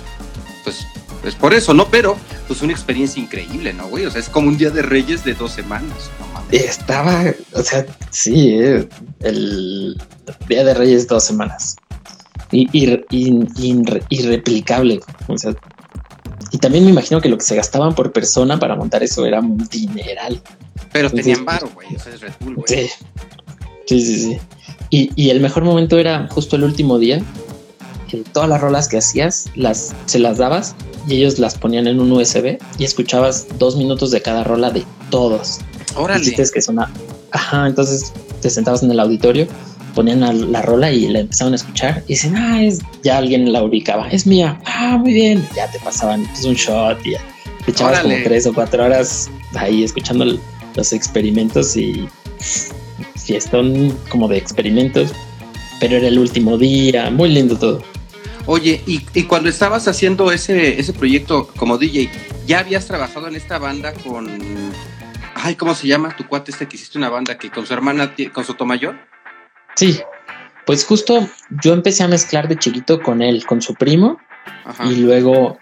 [0.64, 0.88] pues
[1.24, 1.88] pues por eso, ¿no?
[1.88, 2.18] Pero,
[2.50, 4.06] pues una experiencia increíble, ¿no, güey?
[4.06, 6.12] O sea, es como un día de reyes de dos semanas,
[6.54, 8.88] Estaba, o sea, sí, eh,
[9.22, 10.00] el
[10.48, 11.76] día de reyes dos semanas.
[12.52, 12.70] Y,
[14.10, 15.00] irreplicable.
[15.28, 15.56] O sea,
[16.52, 19.40] y también me imagino que lo que se gastaban por persona para montar eso era
[19.40, 20.40] un dineral.
[20.92, 21.96] Pero tenían varo, güey.
[21.96, 22.68] O sea, es Red Bull, güey.
[22.68, 22.90] Sí.
[23.88, 24.38] Sí, sí, sí.
[24.92, 27.20] Y, y el mejor momento era justo el último día,
[28.22, 30.76] todas las rolas que hacías las, se las dabas
[31.08, 34.84] y ellos las ponían en un USB y escuchabas dos minutos de cada rola de
[35.10, 35.60] todos.
[35.96, 36.34] Órale.
[36.34, 36.92] Que suena.
[37.32, 39.48] Ajá, entonces te sentabas en el auditorio,
[39.96, 43.64] ponían la, rola y la empezaban a escuchar y dicen, ah, es, ya alguien la
[43.64, 47.16] ubicaba, es mía, ah, muy bien, ya te pasaban pues, un shot y
[47.66, 50.26] te echabas como tres o cuatro horas ahí escuchando
[50.76, 52.08] los experimentos y
[53.16, 55.12] fiestón como de experimentos,
[55.80, 57.82] pero era el último día, muy lindo todo.
[58.46, 62.10] Oye, y, cuando estabas haciendo ese, ese proyecto como DJ,
[62.46, 64.30] ¿ya habías trabajado en esta banda con...
[65.36, 68.14] Ay, ¿cómo se llama tu cuate este que hiciste una banda que con su hermana,
[68.34, 68.96] con su tomayor?
[69.76, 70.00] Sí,
[70.66, 71.28] pues justo
[71.64, 74.20] yo empecé a mezclar de chiquito con él, con su primo,
[74.86, 75.58] y luego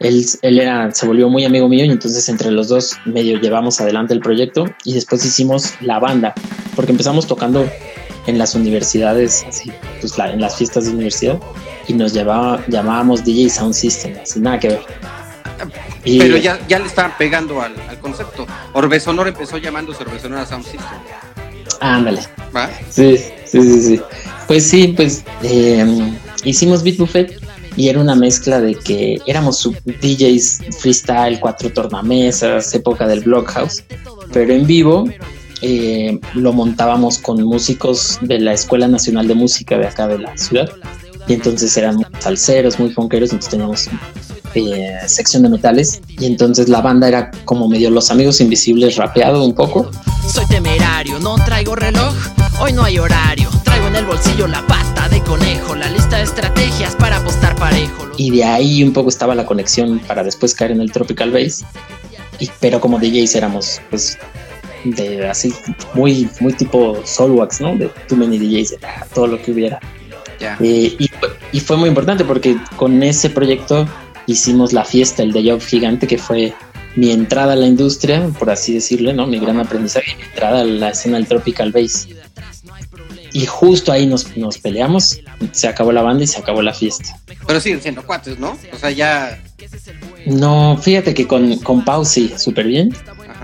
[0.00, 3.80] él, él era, se volvió muy amigo mío y entonces entre los dos medio llevamos
[3.80, 6.34] adelante el proyecto y después hicimos la banda,
[6.74, 7.68] porque empezamos tocando
[8.26, 11.38] en las universidades, así, pues en las fiestas de universidad,
[11.88, 14.80] y nos llamaba, llamábamos DJ Sound System, sin nada que ver.
[16.04, 18.46] Pero ya, ya le estaban pegando al, concepto.
[18.72, 20.98] Orbe Sonora empezó llamándose Orbe Sonora Sound System.
[21.80, 22.20] Ándale.
[22.54, 22.70] ¿Va?
[22.90, 24.00] Sí, sí, sí, sí.
[24.46, 27.40] Pues sí, pues em, hicimos Beat Buffet
[27.76, 33.82] y era una mezcla de que éramos DJs freestyle, cuatro tornamesas, época del Blockhouse,
[34.32, 35.08] pero en vivo
[35.68, 40.36] eh, lo montábamos con músicos de la Escuela Nacional de Música de acá de la
[40.38, 40.70] ciudad.
[41.26, 43.88] Y entonces eran salseros, muy funkeros, entonces teníamos
[44.54, 46.00] eh, sección de metales.
[46.08, 49.90] Y entonces la banda era como medio los amigos invisibles rapeado un poco.
[50.32, 52.14] Soy temerario, no traigo reloj,
[52.60, 53.50] hoy no hay horario.
[53.64, 58.06] Traigo en el bolsillo la pata de conejo, la lista de estrategias para apostar parejo.
[58.16, 61.64] Y de ahí un poco estaba la conexión para después caer en el Tropical Bass.
[62.38, 64.16] Y, pero como DJs éramos pues
[64.94, 65.52] de así
[65.94, 67.76] muy, muy tipo Solwax, ¿no?
[67.76, 68.76] De Too Many DJs,
[69.14, 69.80] todo lo que hubiera.
[70.40, 71.10] Eh, y,
[71.52, 73.88] y fue muy importante porque con ese proyecto
[74.26, 76.54] hicimos la fiesta, el de Job Gigante, que fue
[76.96, 79.26] mi entrada a la industria, por así decirlo, ¿no?
[79.26, 82.08] Mi gran aprendizaje, mi entrada a la escena del Tropical Bass.
[83.32, 85.20] Y justo ahí nos, nos peleamos,
[85.52, 87.18] se acabó la banda y se acabó la fiesta.
[87.46, 88.56] Pero siguen siendo cuates, ¿no?
[88.72, 89.42] O sea, ya...
[90.24, 92.94] No, fíjate que con, con Pau sí, súper bien,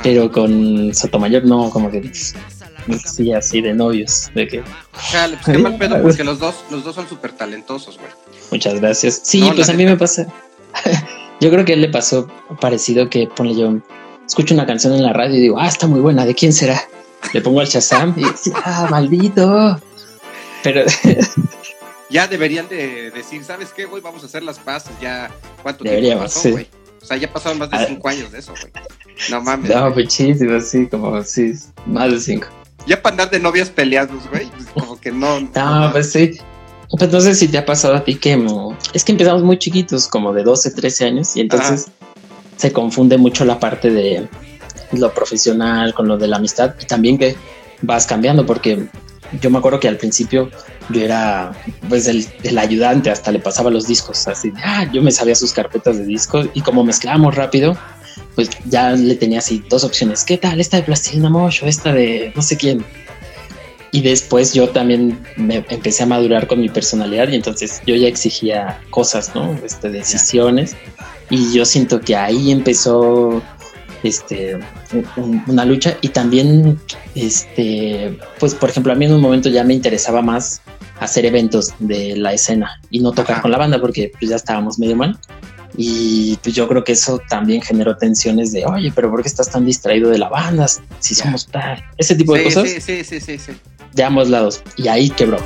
[0.03, 4.63] pero con Sotomayor no, como que sí, así de novios, de que...
[4.63, 8.11] Pues qué mal pedo, porque los dos, los dos son súper talentosos, güey.
[8.51, 9.23] Muchas gracias.
[9.25, 10.27] Sí, pues a mí me pasa.
[11.41, 12.29] yo creo que a él le pasó
[12.61, 13.79] parecido que ponle yo,
[14.27, 16.81] escucho una canción en la radio y digo, ah, está muy buena, ¿de quién será?
[17.33, 18.25] Le pongo al Shazam y
[18.65, 19.81] ah, maldito.
[20.63, 20.85] Pero
[22.11, 24.03] ya deberían de decir, ¿sabes qué, güey?
[24.03, 25.31] Vamos a hacer las pases ya.
[25.63, 26.69] ¿Cuánto tiempo pasó, güey?
[27.03, 27.85] O sea, ya pasaron más de ah.
[27.89, 28.73] cinco años de eso, güey.
[29.31, 29.71] No mames.
[29.71, 31.53] No, muchísimo, sí, como, sí,
[31.87, 32.47] más de cinco.
[32.87, 35.41] Ya para andar de novias peleados, güey, pues, como que no.
[35.55, 36.39] No, pues sí.
[36.99, 38.39] Pues no sé si te ha pasado a ti que
[38.93, 41.87] es que empezamos muy chiquitos, como de 12, 13 años, y entonces
[42.57, 44.29] se confunde mucho la parte de
[44.93, 47.35] lo profesional con lo de la amistad y también que
[47.81, 48.87] vas cambiando porque
[49.41, 50.51] yo me acuerdo que al principio
[50.91, 51.53] yo era
[51.89, 55.53] pues el, el ayudante, hasta le pasaba los discos, así, ah, yo me sabía sus
[55.53, 57.77] carpetas de discos y como mezclábamos rápido,
[58.35, 60.61] pues ya le tenía así dos opciones, ¿qué tal?
[60.61, 62.85] Esta de Plastilina Mosh o esta de no sé quién.
[63.95, 68.09] Y después yo también me empecé a madurar con mi personalidad y entonces yo ya
[68.09, 69.59] exigía cosas, ¿no?
[69.63, 70.75] Este, decisiones.
[71.29, 73.43] Y yo siento que ahí empezó
[74.03, 74.59] este,
[75.47, 76.79] una lucha y también,
[77.15, 80.63] este, pues por ejemplo, a mí en un momento ya me interesaba más
[81.01, 84.79] hacer eventos de la escena y no tocar con la banda porque pues ya estábamos
[84.79, 85.19] medio mal.
[85.77, 89.51] Y pues yo creo que eso también generó tensiones de, oye, pero ¿por qué estás
[89.51, 90.67] tan distraído de la banda?
[90.99, 91.83] Si somos tal.
[91.97, 92.69] Ese tipo de cosas.
[92.69, 93.53] Sí, sí, sí, sí, sí.
[93.95, 94.63] De ambos lados.
[94.77, 95.39] Y ahí quebró.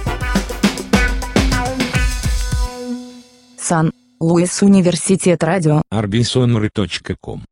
[3.57, 5.83] San Luis Universitet Radio.
[5.91, 7.43] arbisonry.com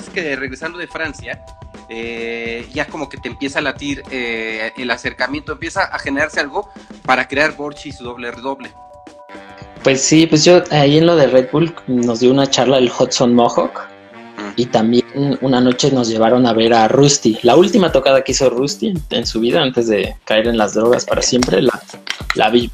[0.00, 1.44] que regresando de Francia,
[1.88, 6.70] eh, ya como que te empieza a latir eh, el acercamiento, empieza a generarse algo
[7.04, 8.72] para crear Borchi y su doble redoble.
[9.82, 12.90] Pues sí, pues yo ahí en lo de Red Bull nos dio una charla el
[12.90, 13.80] Hudson Mohawk
[14.56, 17.38] y también una noche nos llevaron a ver a Rusty.
[17.42, 21.04] La última tocada que hizo Rusty en su vida antes de caer en las drogas
[21.04, 21.82] para siempre, la,
[22.36, 22.70] la vi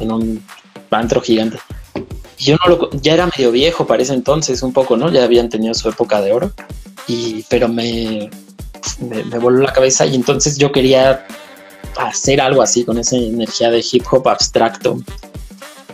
[0.00, 0.44] en un
[0.88, 1.58] pantro gigante
[2.38, 5.10] yo no lo, ya era medio viejo para ese entonces, un poco, ¿no?
[5.10, 6.52] Ya habían tenido su época de oro,
[7.06, 8.30] y, pero me,
[9.00, 11.26] me, voló la cabeza y entonces yo quería
[11.96, 15.00] hacer algo así con esa energía de hip hop abstracto.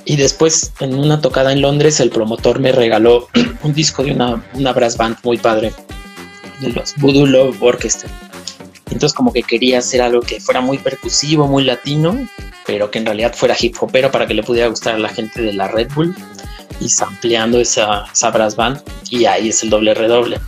[0.04, 3.28] Y después, en una tocada en Londres, el promotor me regaló
[3.62, 5.72] un disco de una, una brass band muy padre,
[6.60, 8.10] de los Voodoo Love Orchestra.
[8.90, 12.28] Entonces como que quería hacer algo que fuera muy percusivo, muy latino,
[12.66, 15.40] pero que en realidad fuera hip hopero para que le pudiera gustar a la gente
[15.40, 16.14] de la Red Bull
[16.80, 18.56] y sampleando esa, esa brass
[19.10, 20.40] y ahí es el doble redoble.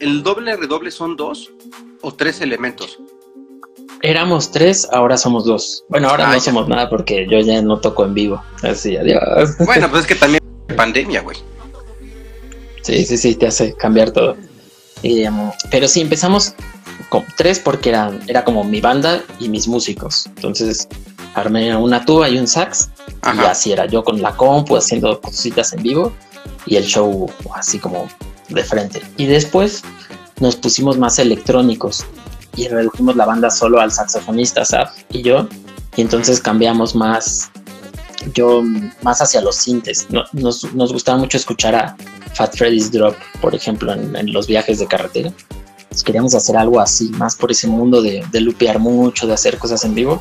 [0.00, 1.50] ¿El doble redoble son dos
[2.00, 2.98] o tres elementos?
[4.02, 5.84] Éramos tres, ahora somos dos.
[5.88, 8.42] Bueno, ahora ah, no somos nada porque yo ya no toco en vivo.
[8.62, 9.56] Así, adiós.
[9.64, 10.42] Bueno, pues es que también
[10.76, 11.36] pandemia, güey.
[12.82, 14.36] Sí, sí, sí, te hace cambiar todo.
[15.02, 16.54] Em, pero sí, empezamos
[17.08, 20.26] con tres porque era, era como mi banda y mis músicos.
[20.36, 20.88] Entonces
[21.34, 22.90] armé una tuba y un sax.
[23.34, 26.12] Y así era yo con la compu haciendo cositas en vivo
[26.66, 28.08] y el show así como
[28.48, 29.02] de frente.
[29.16, 29.82] Y después
[30.40, 32.04] nos pusimos más electrónicos
[32.56, 35.48] y redujimos la banda solo al saxofonista Saf y yo.
[35.96, 37.50] Y entonces cambiamos más,
[38.34, 38.62] yo
[39.02, 40.08] más hacia los sintes.
[40.32, 41.96] nos, gustaba mucho escuchar a
[42.34, 45.32] Fat Freddy's Drop, por ejemplo, en, los viajes de carretera.
[46.04, 49.84] queríamos hacer algo así, más por ese mundo de, de lupear mucho, de hacer cosas
[49.84, 50.20] en vivo.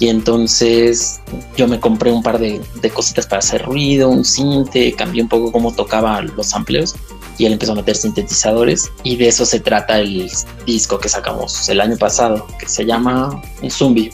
[0.00, 1.20] Y entonces
[1.56, 5.28] yo me compré un par de, de cositas para hacer ruido, un cinte, cambié un
[5.28, 6.96] poco cómo tocaba los amplios
[7.42, 10.30] y él empezó a meter sintetizadores y de eso se trata el
[10.64, 14.12] disco que sacamos el año pasado, que se llama Zombie.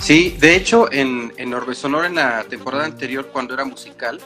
[0.00, 4.20] Sí, de hecho en, en Orbe Sonora en la temporada anterior cuando era musical,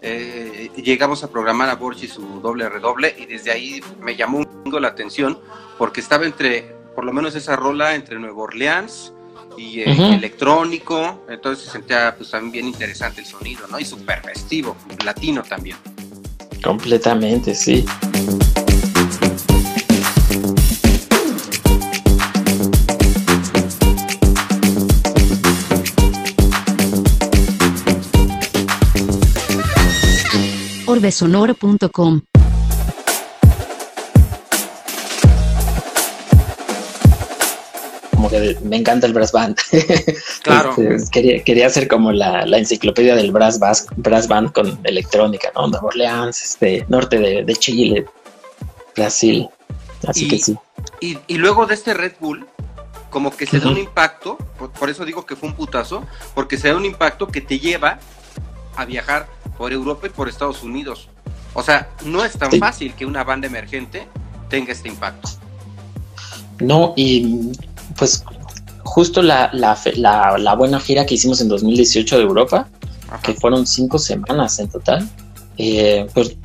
[0.00, 4.46] eh, llegamos a programar a Borchi su doble redoble y desde ahí me llamó un
[4.64, 5.38] poco la atención
[5.76, 9.12] porque estaba entre, por lo menos esa rola entre Nueva Orleans
[9.58, 13.78] y eh, electrónico, entonces se sentía pues también bien interesante el sonido, ¿no?
[13.78, 15.76] Y súper festivo, latino también.
[16.62, 17.84] Completamente, sí.
[30.86, 32.31] orbesonoro.com.
[38.62, 39.56] Me encanta el brass band.
[40.42, 40.74] Claro.
[41.12, 45.68] Quería, quería hacer como la, la enciclopedia del brass, bas- brass band con electrónica, ¿no?
[45.68, 48.06] Nueva Orleans, este, norte de, de Chile,
[48.96, 49.48] Brasil.
[50.06, 50.56] Así Y- que sí.
[51.00, 52.44] Y, y luego de este Red Bull,
[53.10, 56.56] como que se da un impacto, por, por eso digo que fue un putazo, porque
[56.58, 58.00] se da un impacto que te lleva
[58.76, 61.08] a viajar por Europa y por Estados Unidos.
[61.54, 62.58] O sea, no es tan Sí.
[62.58, 64.08] fácil que una banda emergente
[64.48, 65.28] tenga este impacto.
[66.58, 67.52] No, y
[67.96, 68.24] pues
[68.84, 72.68] justo la, la, fe- la, la buena gira que hicimos en 2018 de Europa,
[73.08, 73.20] Ajá.
[73.22, 75.08] que fueron cinco semanas en total,
[75.58, 76.36] eh, pues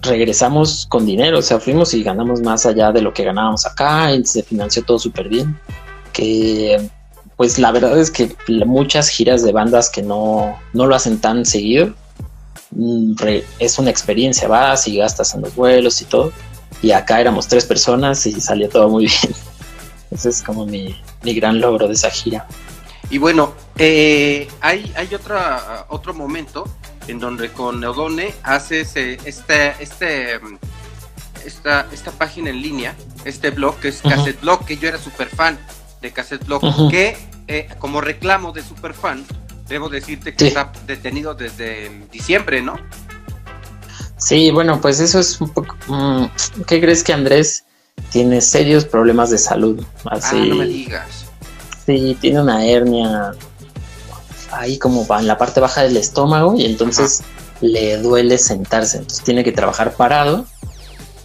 [0.00, 4.12] regresamos con dinero, o sea, fuimos y ganamos más allá de lo que ganábamos acá,
[4.14, 5.58] y se financió todo súper bien.
[6.12, 6.88] Que
[7.36, 8.34] pues la verdad es que
[8.66, 11.92] muchas giras de bandas que no, no lo hacen tan seguido,
[12.70, 16.32] mm, re- es una experiencia, vas y gastas en los vuelos y todo.
[16.82, 19.34] Y acá éramos tres personas y salió todo muy bien.
[20.12, 22.46] Ese es como mi, mi gran logro de esa gira.
[23.10, 26.64] Y bueno, eh, hay, hay otra, otro momento
[27.08, 30.38] en donde con Neodone haces eh, este, este,
[31.44, 32.94] esta, esta página en línea,
[33.24, 34.10] este blog que es Ujú.
[34.10, 35.58] Cassette Blog, que yo era súper fan
[36.00, 37.16] de Cassette Blog, que
[37.48, 39.24] eh, como reclamo de super fan,
[39.68, 40.48] debo decirte que Sí.
[40.48, 42.76] está detenido desde diciembre, ¿no?
[44.18, 45.76] Sí, bueno, pues eso es un poco...
[45.88, 46.26] mm,
[46.66, 47.64] ¿Qué crees que Andrés
[48.10, 49.82] tiene serios problemas de salud?
[50.04, 51.24] Así, Ah, no me digas.
[51.86, 53.32] sí, tiene una hernia
[54.52, 57.22] ahí como en la parte baja del estómago y entonces
[57.60, 60.44] le duele sentarse, entonces tiene que trabajar parado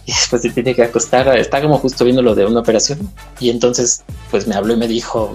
[0.06, 2.98] y después se tiene que acostar, está como justo viendo lo de una operación
[3.40, 5.34] y entonces pues me habló y me dijo,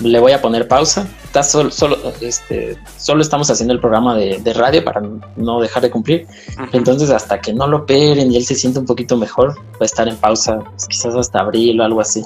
[0.00, 4.38] le voy a poner pausa, está solo, solo, este, solo estamos haciendo el programa de,
[4.38, 5.02] de radio para
[5.36, 6.26] no dejar de cumplir,
[6.72, 9.84] entonces hasta que no lo operen y él se siente un poquito mejor, va a
[9.84, 12.22] estar en pausa, pues, quizás hasta abril o algo así.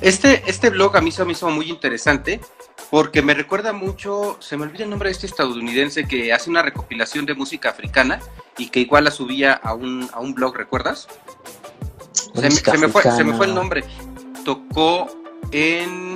[0.00, 2.40] Este, este blog a mí se me hizo muy interesante
[2.90, 6.62] porque me recuerda mucho, se me olvida el nombre de este estadounidense que hace una
[6.62, 8.20] recopilación de música africana
[8.58, 11.06] y que igual la subía a un, a un blog, ¿recuerdas?
[12.12, 13.84] Se me, Música se me fue, se me fue el nombre.
[14.44, 15.08] Tocó
[15.52, 16.09] en,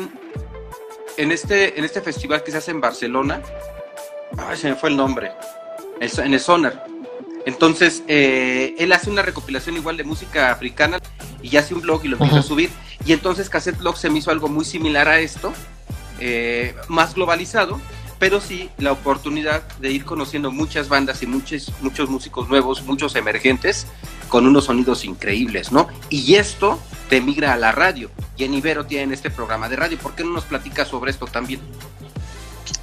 [1.16, 3.42] en, este, en este festival que se hace en Barcelona.
[4.36, 5.32] Ay, se me fue el nombre.
[6.00, 6.86] El en el Sonar.
[7.46, 10.98] Entonces, eh, él hace una recopilación igual de música africana
[11.42, 12.70] y hace un blog y lo empieza a subir.
[13.04, 15.52] Y entonces Cassette Blog se me hizo algo muy similar a esto,
[16.20, 17.78] eh, más globalizado,
[18.18, 23.14] pero sí la oportunidad de ir conociendo muchas bandas y muchos, muchos músicos nuevos, muchos
[23.16, 23.86] emergentes,
[24.34, 25.86] con unos sonidos increíbles, ¿no?
[26.10, 28.10] Y esto te migra a la radio.
[28.36, 29.96] Y en Ibero tienen este programa de radio.
[29.96, 31.60] ¿Por qué no nos platicas sobre esto también?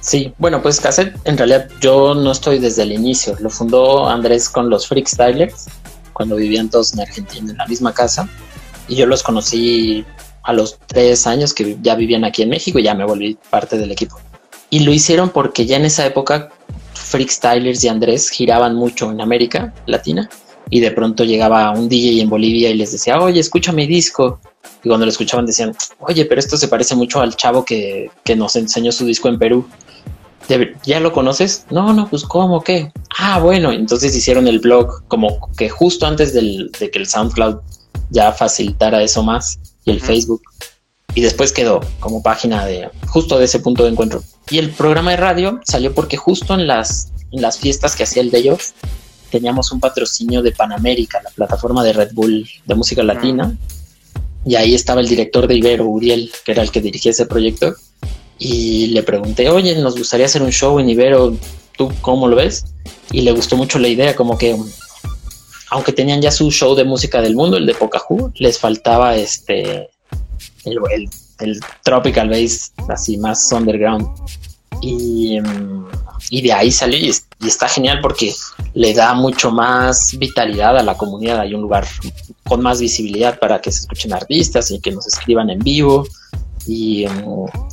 [0.00, 3.36] Sí, bueno, pues Cassette, en realidad yo no estoy desde el inicio.
[3.38, 5.66] Lo fundó Andrés con los Freakstylers,
[6.14, 8.26] cuando vivían todos en Argentina en la misma casa.
[8.88, 10.06] Y yo los conocí
[10.44, 13.76] a los tres años que ya vivían aquí en México y ya me volví parte
[13.76, 14.18] del equipo.
[14.70, 16.48] Y lo hicieron porque ya en esa época
[16.94, 20.30] Freakstylers y Andrés giraban mucho en América Latina.
[20.74, 24.40] Y de pronto llegaba un DJ en Bolivia y les decía, oye, escucha mi disco.
[24.82, 28.34] Y cuando lo escuchaban decían, oye, pero esto se parece mucho al chavo que, que
[28.34, 29.66] nos enseñó su disco en Perú.
[30.48, 31.66] "Debe- ¿Ya lo conoces?
[31.70, 32.62] No, no, pues ¿cómo?
[32.64, 32.90] ¿Qué?
[33.18, 37.58] Ah, bueno, entonces hicieron el blog como que justo antes del- de que el SoundCloud
[38.08, 40.00] ya facilitara eso más y el.
[40.00, 40.40] Facebook.
[41.14, 44.22] Y después quedó como página de justo de ese punto de encuentro.
[44.48, 48.22] Y el programa de radio salió porque justo en las, en las fiestas que hacía
[48.22, 48.70] el Day Off
[49.32, 53.56] teníamos un patrocinio de Panamérica, la plataforma de Red Bull de música latina.
[54.44, 57.74] Y ahí estaba el director de Ibero, Uriel, que era el que dirigía ese proyecto.
[58.38, 61.34] Y le pregunté, oye, nos gustaría hacer un show en Ibero,
[61.76, 62.64] ¿tú cómo lo ves?
[63.10, 64.56] Y le gustó mucho la idea, como que
[65.70, 69.88] aunque tenían ya su show de música del mundo, el de Pocahú, les faltaba este
[70.66, 74.06] el, tropical bass así más underground.
[74.82, 75.86] Y, mm,
[76.30, 78.34] y de ahí salió y, es- y está genial porque
[78.74, 81.40] le da mucho más vitalidad a la comunidad.
[81.40, 81.86] Hay un lugar
[82.44, 86.06] con más visibilidad para que se escuchen artistas y que nos escriban en vivo.
[86.66, 87.06] Y,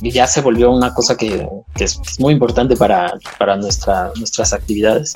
[0.02, 1.46] y ya se volvió una cosa que,
[1.76, 5.14] es, muy importante para, para nuestra, nuestras actividades.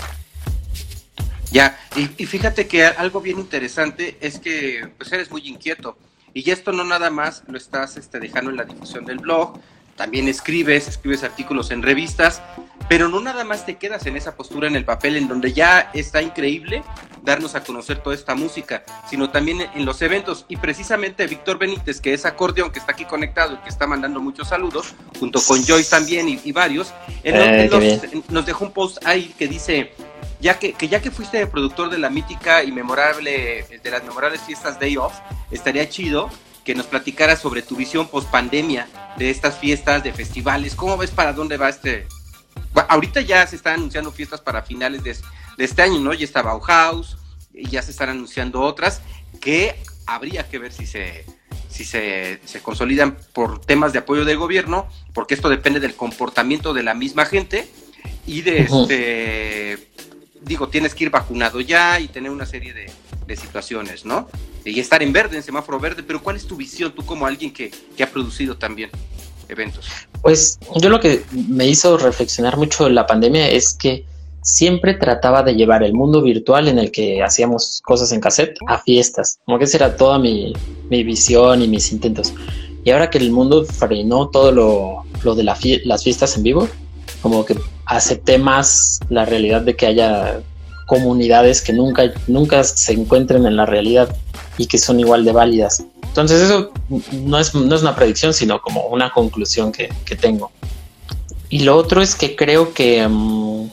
[1.50, 5.96] Ya, y, y fíjate que algo bien interesante es que pues eres muy inquieto.
[6.32, 9.58] Y esto no nada más lo estás este, dejando en la difusión del blog,
[9.96, 12.42] también escribes, escribes artículos en revistas,
[12.88, 15.90] pero no nada más te quedas en esa postura en el papel en donde ya
[15.94, 16.82] está increíble
[17.22, 20.44] darnos a conocer toda esta música, sino también en los eventos.
[20.48, 24.20] Y precisamente Víctor Benítez, que es acordeón, que está aquí conectado y que está mandando
[24.20, 26.92] muchos saludos, junto con Joyce también y, y varios,
[27.22, 27.68] Eh,
[28.12, 29.92] nos- nos dejó un post ahí que dice,
[30.40, 34.42] ya que, que ya que fuiste productor de la mítica y memorable, de las memorables
[34.42, 35.14] fiestas Day Off,
[35.50, 36.28] estaría chido
[36.64, 41.10] que nos platicaras sobre tu visión post pandemia de estas fiestas, de festivales, cómo ves
[41.10, 42.06] para dónde va este...
[42.72, 45.16] Bueno, ahorita ya se están anunciando fiestas para finales de,
[45.56, 46.12] de este año, ¿no?
[46.12, 47.16] Ya está Bauhaus,
[47.54, 49.00] y ya se están anunciando otras
[49.40, 51.24] que habría que ver si se
[51.68, 56.72] si se, se consolidan por temas de apoyo del gobierno, porque esto depende del comportamiento
[56.72, 57.68] de la misma gente
[58.26, 59.88] y de este
[60.42, 62.92] digo, tienes que ir vacunado ya y tener una serie de,
[63.26, 64.28] de situaciones, ¿no?
[64.64, 67.52] Y estar en verde, en semáforo verde, pero ¿cuál es tu visión tú como alguien
[67.52, 68.90] que, que ha producido también
[69.48, 69.86] eventos?
[70.22, 74.04] Pues yo lo que me hizo reflexionar mucho la pandemia es que
[74.44, 78.78] siempre trataba de llevar el mundo virtual en el que hacíamos cosas en cassette a
[78.78, 79.40] fiestas.
[79.46, 80.52] Como que esa era toda mi,
[80.90, 82.32] mi visión y mis intentos.
[82.84, 86.68] Y ahora que el mundo frenó todo lo, lo de las fiestas en vivo,
[87.22, 87.56] como que
[87.86, 90.42] acepté más la realidad de que haya
[90.86, 94.14] comunidades que nunca, nunca se encuentren en la realidad
[94.58, 95.84] y que son igual de válidas.
[96.04, 96.70] Entonces eso
[97.12, 100.50] no es, no es una predicción, sino como una conclusión que, que tengo.
[101.48, 103.68] Y lo otro es que creo que, mm,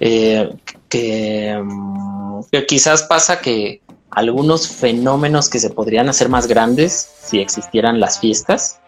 [0.00, 0.52] eh,
[0.88, 3.80] que, mm, que quizás pasa que
[4.10, 8.78] algunos fenómenos que se podrían hacer más grandes si existieran las fiestas,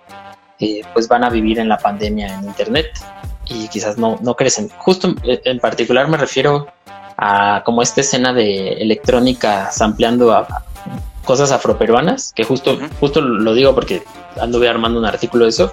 [0.60, 2.86] eh, pues van a vivir en la pandemia en Internet
[3.46, 4.68] y quizás no, no crecen.
[4.78, 6.66] Justo en- en particular me refiero
[7.18, 10.64] a como esta escena de electrónica sampleando a
[11.24, 12.86] cosas afroperuanas, que justo, Ujú.
[13.00, 14.04] justo lo digo porque
[14.40, 15.72] anduve armando un artículo de eso.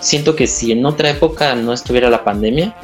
[0.00, 2.74] Siento que si en otra época no estuviera la pandemia,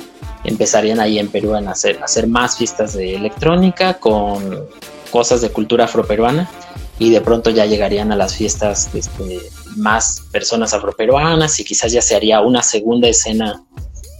[0.45, 4.67] empezarían ahí en Perú a hacer, a hacer más fiestas de electrónica con
[5.11, 6.51] cosas de cultura afroperuana
[6.99, 9.41] y de pronto ya llegarían a las fiestas este,
[9.77, 13.63] más personas afroperuanas y quizás ya se haría una segunda escena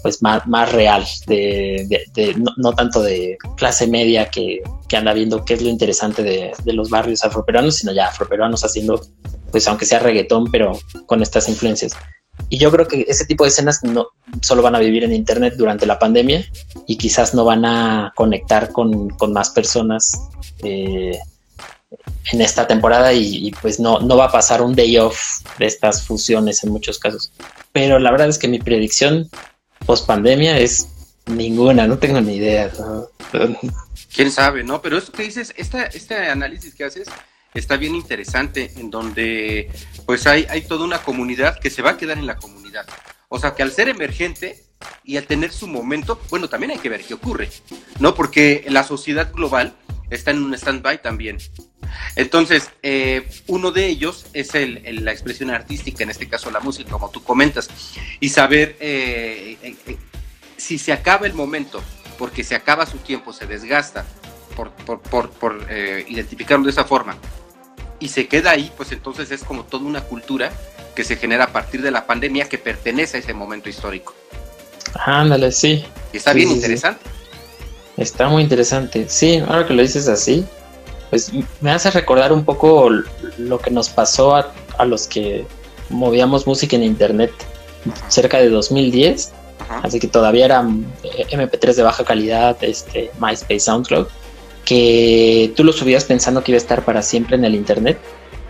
[0.07, 5.55] pues más, más real, de, no, tanto de clase media que, que anda viendo qué
[5.55, 9.05] es lo interesante de, de los barrios afroperuanos, sino ya afroperuanos haciendo,
[9.51, 11.95] pues aunque sea reggaetón, pero con estas influencias.
[12.49, 14.07] Y yo creo que ese tipo de escenas no
[14.43, 16.45] solo van a vivir en internet durante la pandemia
[16.87, 20.13] y quizás no van a conectar con, con más personas
[20.63, 21.19] eh,
[22.31, 25.19] en esta temporada y, y, pues no, no va a pasar un day off
[25.59, 27.33] de estas fusiones en muchos casos.
[27.73, 29.29] Pero la verdad es que mi predicción
[29.87, 30.89] post pandemia es
[31.27, 32.71] ninguna, no tengo ni idea.
[34.15, 34.83] quién sabe, ¿no?
[34.83, 37.09] Pero esto que dices, esta, este análisis que haces
[37.55, 39.71] está bien interesante, en donde
[40.05, 42.87] pues hay, hay toda una comunidad que se va a quedar en la comunidad.
[43.29, 44.65] O sea que al ser emergente
[45.05, 47.49] y al tener su momento, bueno, también hay que ver qué ocurre,
[47.99, 48.15] ¿no?
[48.15, 49.75] Porque la sociedad global
[50.11, 51.39] está en un stand-by también.
[52.17, 56.61] Entonces, eh, uno de ellos es el, el- la expresión artística, en este caso la
[56.61, 57.69] música, como tú comentas,
[58.21, 59.97] y saber eh, eh, eh,
[60.57, 61.83] si se acaba el momento,
[62.19, 64.05] porque se acaba su tiempo, se desgasta,
[64.57, 67.17] por, por, por, por, eh, identificarlo de esa forma,
[68.01, 70.51] y se queda ahí, pues entonces es como toda una cultura
[70.95, 74.15] que se genera a partir de la pandemia que pertenece a ese momento histórico.
[75.05, 76.61] Ándale, sí, está Sí, bien sí, sí.
[76.61, 77.01] interesante.
[77.99, 79.07] está muy interesante.
[79.09, 80.45] Sí, ahora que lo dices así,
[81.11, 82.91] pues me hace recordar un poco
[83.39, 85.47] lo que nos pasó a, a los que
[85.91, 87.33] movíamos música en internet
[88.09, 89.33] cerca de 2010.
[89.59, 89.81] Ajá.
[89.83, 94.07] así que todavía eran eh, MP3 de baja calidad, este, MySpace, SoundCloud,
[94.67, 97.99] que tú lo subías pensando que iba a estar para siempre en el internet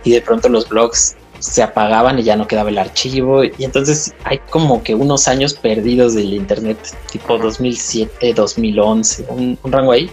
[0.03, 4.13] y de pronto los blogs se apagaban y ya no quedaba el archivo y entonces
[4.25, 6.77] hay como que unos años perdidos del internet,
[7.11, 7.43] tipo Ajá.
[7.43, 10.11] 2007, 2011, un, un rango ahí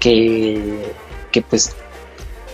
[0.00, 0.94] que,
[1.34, 1.74] que pues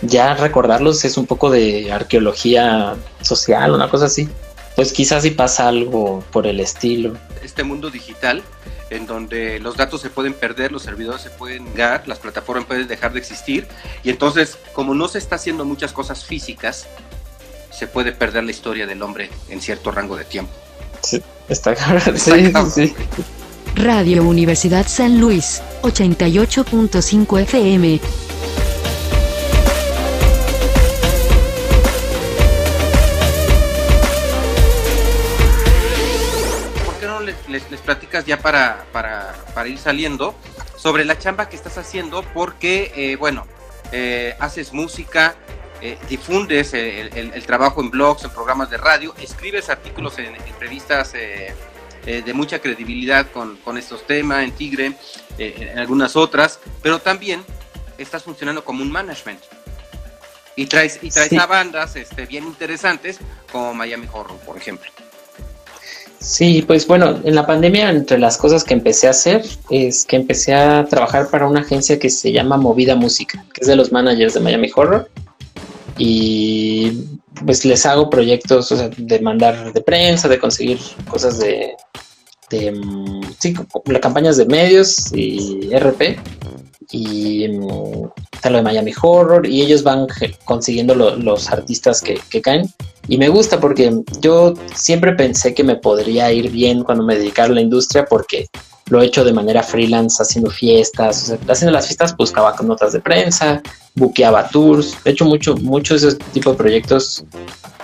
[0.01, 4.27] ya recordarlos es un poco de arqueología social, una cosa así.
[4.75, 7.15] Pues quizás si pasa algo por el estilo.
[7.43, 8.41] Este mundo digital
[8.89, 12.87] en donde los datos se pueden perder, los servidores se pueden negar, las plataformas pueden
[12.87, 13.67] dejar de existir
[14.03, 16.87] y entonces como no se está haciendo muchas cosas físicas,
[17.71, 20.51] se puede perder la historia del hombre en cierto rango de tiempo.
[21.47, 22.17] Está cabrón.
[22.17, 22.95] Sí, sí.
[23.75, 28.01] Radio Universidad San Luis, 88.5 FM.
[37.81, 40.35] Les platicas ya para, para, para, ir saliendo
[40.77, 42.23] sobre la chamba que estás haciendo?
[42.33, 43.47] Porque, eh, bueno,
[43.91, 45.35] eh, haces música,
[45.81, 50.35] eh, difundes el, el, el, trabajo en blogs, en programas de radio, escribes artículos en,
[50.35, 51.53] en revistas eh,
[52.03, 54.93] de mucha credibilidad con, con, estos temas, en Tigre,
[55.37, 57.43] en algunas otras, pero también
[57.97, 59.41] estás funcionando como un management.
[60.55, 61.37] Y traes, y traes sí.
[61.37, 63.19] a bandas este, bien interesantes
[63.51, 64.91] como Miami Horror, por ejemplo.
[66.21, 70.15] Sí, pues bueno, en la pandemia entre las cosas que empecé a hacer es que
[70.15, 73.91] empecé a trabajar para una agencia que se llama Movida Música, que es de los
[73.91, 75.09] managers de Miami Horror.
[75.97, 77.05] Y
[77.43, 81.73] pues les hago proyectos de mandar de prensa, de conseguir cosas de,
[82.51, 82.79] de
[83.39, 83.55] sí,
[83.99, 86.19] campañas de medios y RP
[86.91, 87.45] y
[88.31, 90.07] está lo de Miami Horror y ellos van
[90.45, 92.69] consiguiendo lo, los artistas que, que, caen
[93.07, 97.49] y me gusta porque yo siempre pensé que me podría ir bien cuando me dedicara
[97.49, 98.47] a la industria porque
[98.89, 102.67] lo he hecho de manera freelance haciendo fiestas, o sea, haciendo las fiestas buscaba con
[102.67, 103.61] notas de prensa,
[103.95, 107.23] buqueaba tours, he hecho mucho, mucho ese tipo de proyectos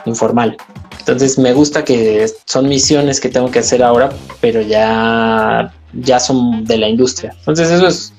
[0.05, 0.58] informal.
[0.99, 4.10] Entonces me gusta que son misiones que tengo que hacer ahora,
[4.41, 7.34] pero ya, ya son de la industria.
[7.39, 8.14] Entonces eso es,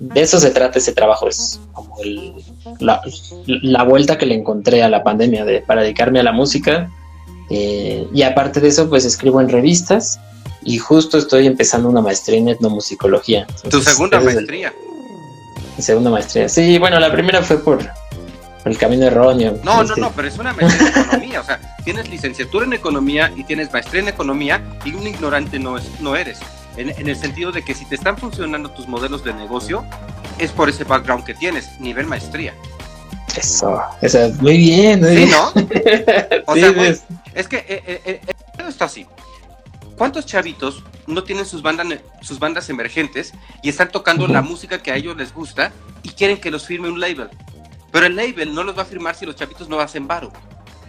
[0.00, 2.32] de eso se trata ese trabajo, es como el,
[2.78, 3.02] la,
[3.46, 6.90] la, vuelta que le encontré a la pandemia de, para dedicarme a la música.
[7.50, 10.18] Eh, y aparte de eso, pues escribo en revistas
[10.62, 13.46] y justo estoy empezando una maestría en etnomusicología.
[13.62, 14.68] Entonces, ¿Tu segunda maestría?
[14.68, 16.48] El, mi segunda maestría.
[16.48, 19.58] Sí, bueno, la primera fue por, por el camino erróneo.
[19.62, 20.00] No, este.
[20.00, 23.44] no, no, pero es una maestría en economía, o sea, tienes licenciatura en economía y
[23.44, 26.38] tienes maestría en economía y un ignorante no, es, no eres.
[26.76, 29.84] En, en, el sentido de que si te están funcionando tus modelos de negocio,
[30.38, 32.54] es por ese background que tienes, nivel maestría.
[33.36, 35.00] Eso, eso muy bien.
[35.00, 35.30] Muy sí, bien.
[35.30, 35.52] ¿no?
[36.46, 36.94] O sí, sea,
[37.34, 38.20] es que eh, eh, eh,
[38.68, 39.06] está así.
[39.96, 41.86] ¿Cuántos chavitos no tienen sus bandas,
[42.22, 44.32] sus bandas emergentes y están tocando uh -huh.
[44.32, 47.28] la música que a ellos les gusta y quieren que los firme un label?
[47.92, 50.32] Pero el label no los va a firmar si los chavitos no hacen varo.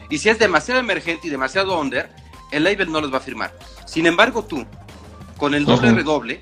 [0.09, 2.09] Y si es demasiado emergente y demasiado under,
[2.51, 3.53] el label no los va a firmar.
[3.85, 4.65] Sin embargo, tú,
[5.41, 5.95] con el doble uh -huh.
[5.95, 6.41] redoble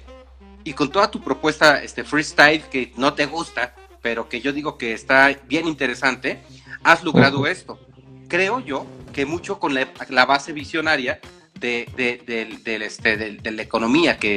[0.66, 4.78] y con toda tu propuesta este, freestyle que no te gusta, pero que yo digo
[4.78, 6.42] que está bien interesante,
[6.84, 7.50] has logrado uh -huh.
[7.50, 7.80] esto.
[8.28, 11.22] Creo yo que mucho con la, la base visionaria
[11.58, 14.32] de, de, de, de, este, de, la economía, que,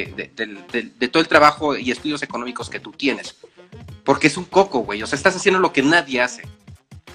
[0.96, 3.34] de, todo el trabajo y estudios económicos que tú tienes.
[4.04, 5.02] Porque es un coco, güey.
[5.02, 6.42] O sea, estás haciendo lo que nadie hace.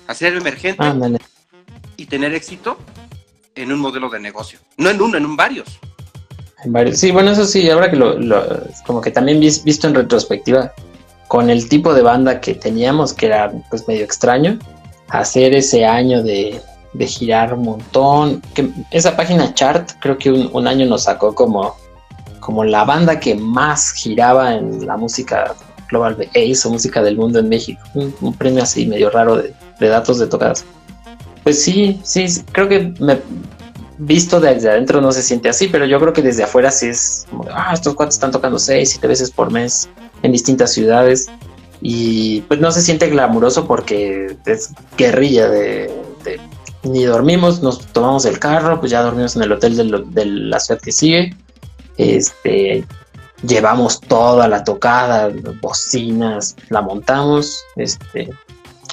[0.08, 0.96] Hacer emergente ah,
[1.96, 2.78] y tener éxito
[3.56, 4.60] en un modelo de negocio.
[4.76, 5.80] No en uno, en un varios.
[6.94, 8.44] Sí, bueno, eso sí, ahora que lo, lo
[8.86, 10.74] como que también visto en retrospectiva,
[11.28, 14.58] con el tipo de banda que teníamos, que era pues medio extraño,
[15.10, 16.60] hacer ese año de,
[16.94, 18.42] de girar un montón.
[18.56, 21.76] Que esa página chart creo que un, un, año nos sacó como,
[22.40, 25.54] como la banda que más giraba en la música
[25.90, 27.82] global Ace o música del mundo en México.
[27.94, 30.66] Un, un premio así medio raro de, de, datos de tocadas.
[31.44, 33.20] Pues sí, sí, creo que me
[33.98, 37.26] visto desde adentro no se siente así, pero yo creo que desde afuera sí es
[37.30, 39.90] como, ah, estos cuantos están tocando seis, siete veces por mes
[40.24, 41.28] en distintas ciudades
[41.82, 45.92] y pues no se siente glamuroso porque es guerrilla de,
[46.84, 50.26] ni dormimos, nos tomamos el carro, pues ya dormimos en el hotel de, lo, de
[50.26, 51.36] la ciudad que sigue.
[51.98, 52.86] Este,
[53.44, 55.32] llevamos toda la tocada,
[55.62, 57.64] bocinas, la montamos.
[57.76, 58.30] Este,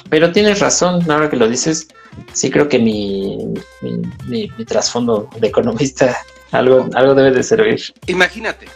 [0.09, 1.87] pero tienes razón, ahora que lo dices,
[2.33, 3.53] sí creo que mi,
[4.25, 6.17] mi, trasfondo de economista
[6.51, 7.81] algo, algo debe de servir.
[8.07, 8.67] Imagínate,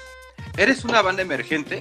[0.58, 1.80] eres una banda emergente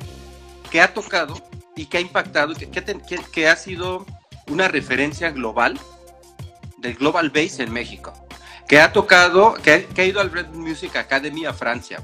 [0.70, 1.34] que ha tocado
[1.76, 4.04] y que ha impactado, que, ha sido
[4.48, 5.78] una referencia global
[6.78, 8.12] del Global Bass en México,
[8.68, 12.02] que ha tocado, que ha, ido al Red Music Academy a Francia,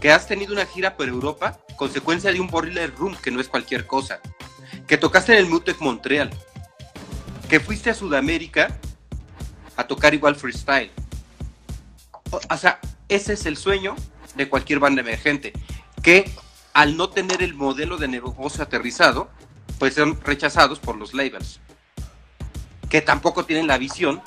[0.00, 3.48] que has tenido una gira por Europa, consecuencia de un Boiler Room, que no es
[3.48, 4.20] cualquier cosa,
[4.86, 6.30] que tocaste en el Mutec Montreal,
[7.48, 8.78] que fuiste a Sudamérica
[9.76, 10.90] a tocar igual freestyle.
[12.30, 13.94] O, sea, ese es el sueño
[14.34, 15.52] de cualquier banda emergente,
[16.02, 16.30] que
[16.72, 19.30] al no tener el modelo de negocio aterrizado,
[19.78, 21.60] pues son rechazados por los labels
[22.94, 24.22] que tampoco tienen la visión,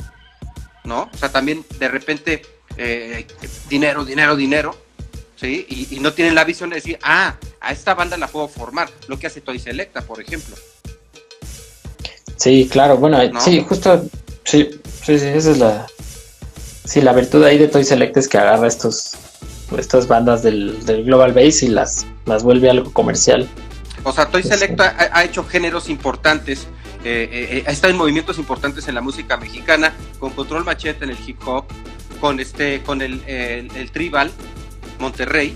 [0.84, 1.10] ¿no?
[1.14, 2.42] O sea, también de repente
[2.76, 3.26] eh,
[3.70, 4.78] dinero, dinero, dinero,
[5.38, 5.66] ¿sí?
[5.70, 8.90] Y, y, no tienen la visión de decir, ah, a esta banda la puedo formar,
[9.08, 10.54] lo que hace Toy Selecta, por ejemplo.
[12.48, 13.42] Sí, claro, bueno, ¿No?
[13.42, 14.06] sí, justo,
[14.46, 14.70] sí,
[15.04, 15.86] sí, sí, esa es la,
[16.86, 19.18] sí, la virtud ahí de Toy Select es que agarra estos,
[19.78, 23.50] estas bandas del, del Global Base y las, las vuelve algo comercial.
[24.04, 26.68] O sea, Toy Select ha, ha hecho géneros importantes
[27.04, 31.12] eh, eh, ha estado en movimientos importantes en la música mexicana, con Control Machete en
[31.12, 31.66] el hip hop,
[32.22, 34.32] con este, con el, el, el tribal,
[35.00, 35.54] Monterrey,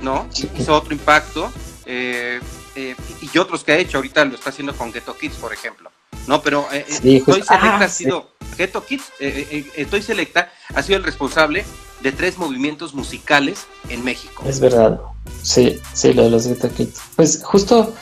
[0.00, 0.30] ¿no?
[0.58, 1.52] Hizo otro impacto.
[1.84, 2.40] Eh,
[2.74, 5.90] eh, y otros que ha hecho, ahorita lo está haciendo con Ghetto Kids, por ejemplo.
[6.26, 9.84] No, pero eh, Sí, Toy justo- Selecta ah, ha sido, Ghetto Kids, eh, eh, eh,
[9.86, 11.64] Toy Selecta ha sido el responsable
[12.02, 14.42] de tres movimientos musicales en México.
[14.46, 15.00] Es verdad.
[15.42, 17.00] Sí, sí, lo de los Ghetto Kids.
[17.16, 17.94] Pues justo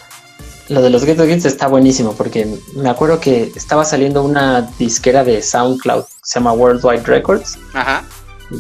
[0.68, 5.24] lo de los Ghetto Kids está buenísimo porque me acuerdo que estaba saliendo una disquera
[5.24, 8.04] de SoundCloud, se llama Worldwide Records, Ajá.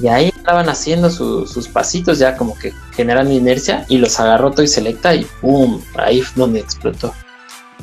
[0.02, 4.50] y ahí estaban haciendo su- sus pasitos ya como que generan inercia y los agarró
[4.50, 5.80] Toy Selecta y ¡pum!
[5.96, 7.14] Ahí fue donde explotó.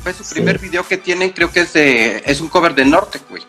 [0.08, 0.34] Fue su Sí.
[0.36, 3.42] primer video que tienen, creo que es de, es un cover de Norte, güey.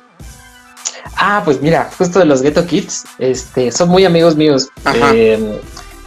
[1.16, 4.68] Ah, pues mira, justo de los Ghetto Kids, este, son muy amigos míos.
[4.84, 5.12] Ajá.
[5.14, 5.62] Eh,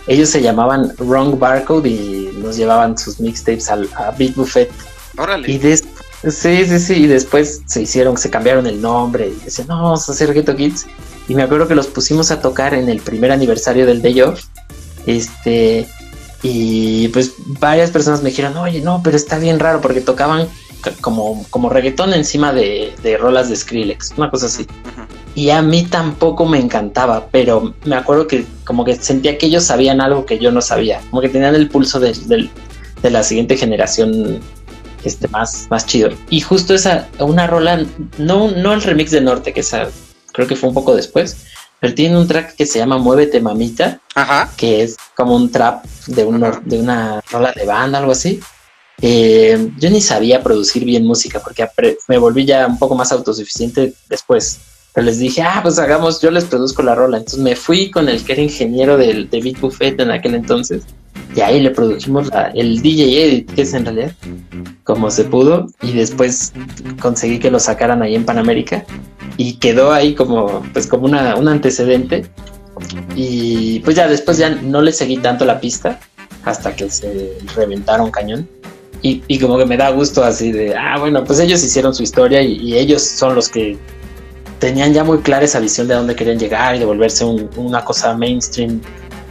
[0.09, 4.71] ellos se llamaban Wrong Barcode y nos llevaban sus mixtapes al, a Beat Buffet.
[5.17, 5.51] Órale.
[5.51, 5.85] Y des-
[6.23, 10.07] sí, sí, sí, y después se hicieron, se cambiaron el nombre y decían, no, vamos
[10.07, 10.85] a hacer Ghetto Kids.
[11.29, 14.43] Y me acuerdo que los pusimos a tocar en el primer aniversario del Day Off.
[15.07, 15.89] Este,
[16.43, 20.49] y pues varias personas me dijeron, oye, no, pero está bien raro porque tocaban
[21.01, 24.67] como, como reggaetón encima de, de rolas de Skrillex, una cosa así.
[25.35, 29.65] Y a mí tampoco me encantaba, pero me acuerdo que como que sentía que ellos
[29.65, 32.51] sabían algo que yo no sabía, como que tenían el pulso del-
[33.03, 34.41] de la siguiente generación
[35.05, 36.11] este, más, más chido.
[36.31, 37.85] Y justo esa, una rola,
[38.19, 39.89] no, no el remix de Norte, que esa
[40.33, 41.37] creo que fue un poco después,
[41.83, 44.49] pero tiene un track que se llama Muévete Mamita, Ajá.
[44.57, 48.39] que es como un trap de, un, de una rola de banda, algo así.
[49.01, 51.69] Eh, yo ni sabía producir bien música porque
[52.07, 54.61] me volví ya un poco más autosuficiente después.
[54.95, 57.17] Pero les dije, ah, pues hagamos, yo les produzco la rola.
[57.19, 60.83] Entonces me fui con el que era ingeniero del, de Beat Buffet en aquel entonces.
[61.35, 64.13] Y ahí le produjimos la- el DJ Edit, que es en realidad
[64.85, 65.69] como se pudo.
[65.81, 66.53] Y después
[67.01, 68.85] conseguí que lo sacaran ahí en Panamérica.
[69.39, 72.27] Y quedó ahí como, pues como una, un antecedente.
[73.17, 76.01] Y pues ya después ya no le seguí tanto la pista
[76.45, 78.49] hasta que se reventaron cañón.
[79.01, 82.03] Y, y como que me da gusto así de, ah, bueno, pues ellos hicieron su
[82.03, 83.77] historia y, y ellos son los que
[84.63, 87.85] tenían ya muy clara esa visión de dónde querían llegar y de volverse un- una
[87.85, 88.81] cosa mainstream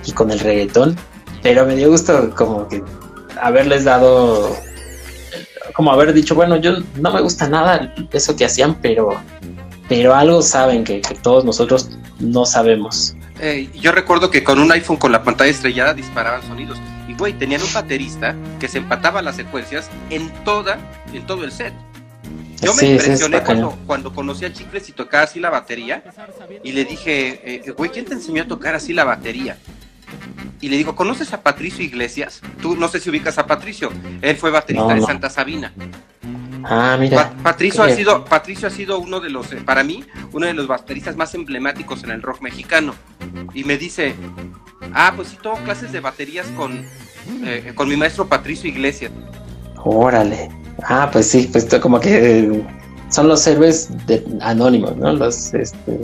[0.06, 0.98] y con el reggaetón.
[1.42, 2.84] Pero me dio gusto como que
[3.42, 4.54] haberles dado,
[5.74, 9.08] como haber dicho, bueno, yo no me gusta nada eso que hacían, pero,
[9.88, 13.16] pero algo saben que, todos nosotros no sabemos.
[13.80, 16.78] Yo recuerdo que con un iPhone con la pantalla estrellada disparaban sonidos.
[17.08, 20.78] Y güey, tenían un baterista que se empataba las secuencias en toda,
[21.14, 21.74] en todo el set.
[22.62, 26.03] Yo me Sí, impresioné cuando, cuando conocí a Chicles y tocaba así la batería.
[26.64, 29.57] Y le dije, eh, güey, ¿quién te enseñó a tocar así la batería?
[30.59, 32.41] Y le digo, ¿conoces a Patricio Iglesias?
[32.62, 33.91] Tú no sé si ubicas a Patricio.
[34.22, 35.01] Él fue baterista No, de.
[35.01, 35.74] Santa Sabina.
[36.64, 37.18] Ah, mira.
[37.32, 40.53] Pa- Patricio ha sido Patricio ha sido uno de los eh, para mí uno de
[40.53, 42.93] los bateristas más emblemáticos en el rock mexicano
[43.55, 44.14] y me dice
[44.93, 46.86] ah pues sí tomo clases de baterías con
[47.43, 49.12] eh, con mi maestro Patricio Iglesias
[49.84, 50.51] Órale.
[50.84, 52.64] Ah, pues sí, pues como que eh,
[53.10, 55.14] son los héroes de, anónimos, ¿no?
[55.14, 56.00] Los, este,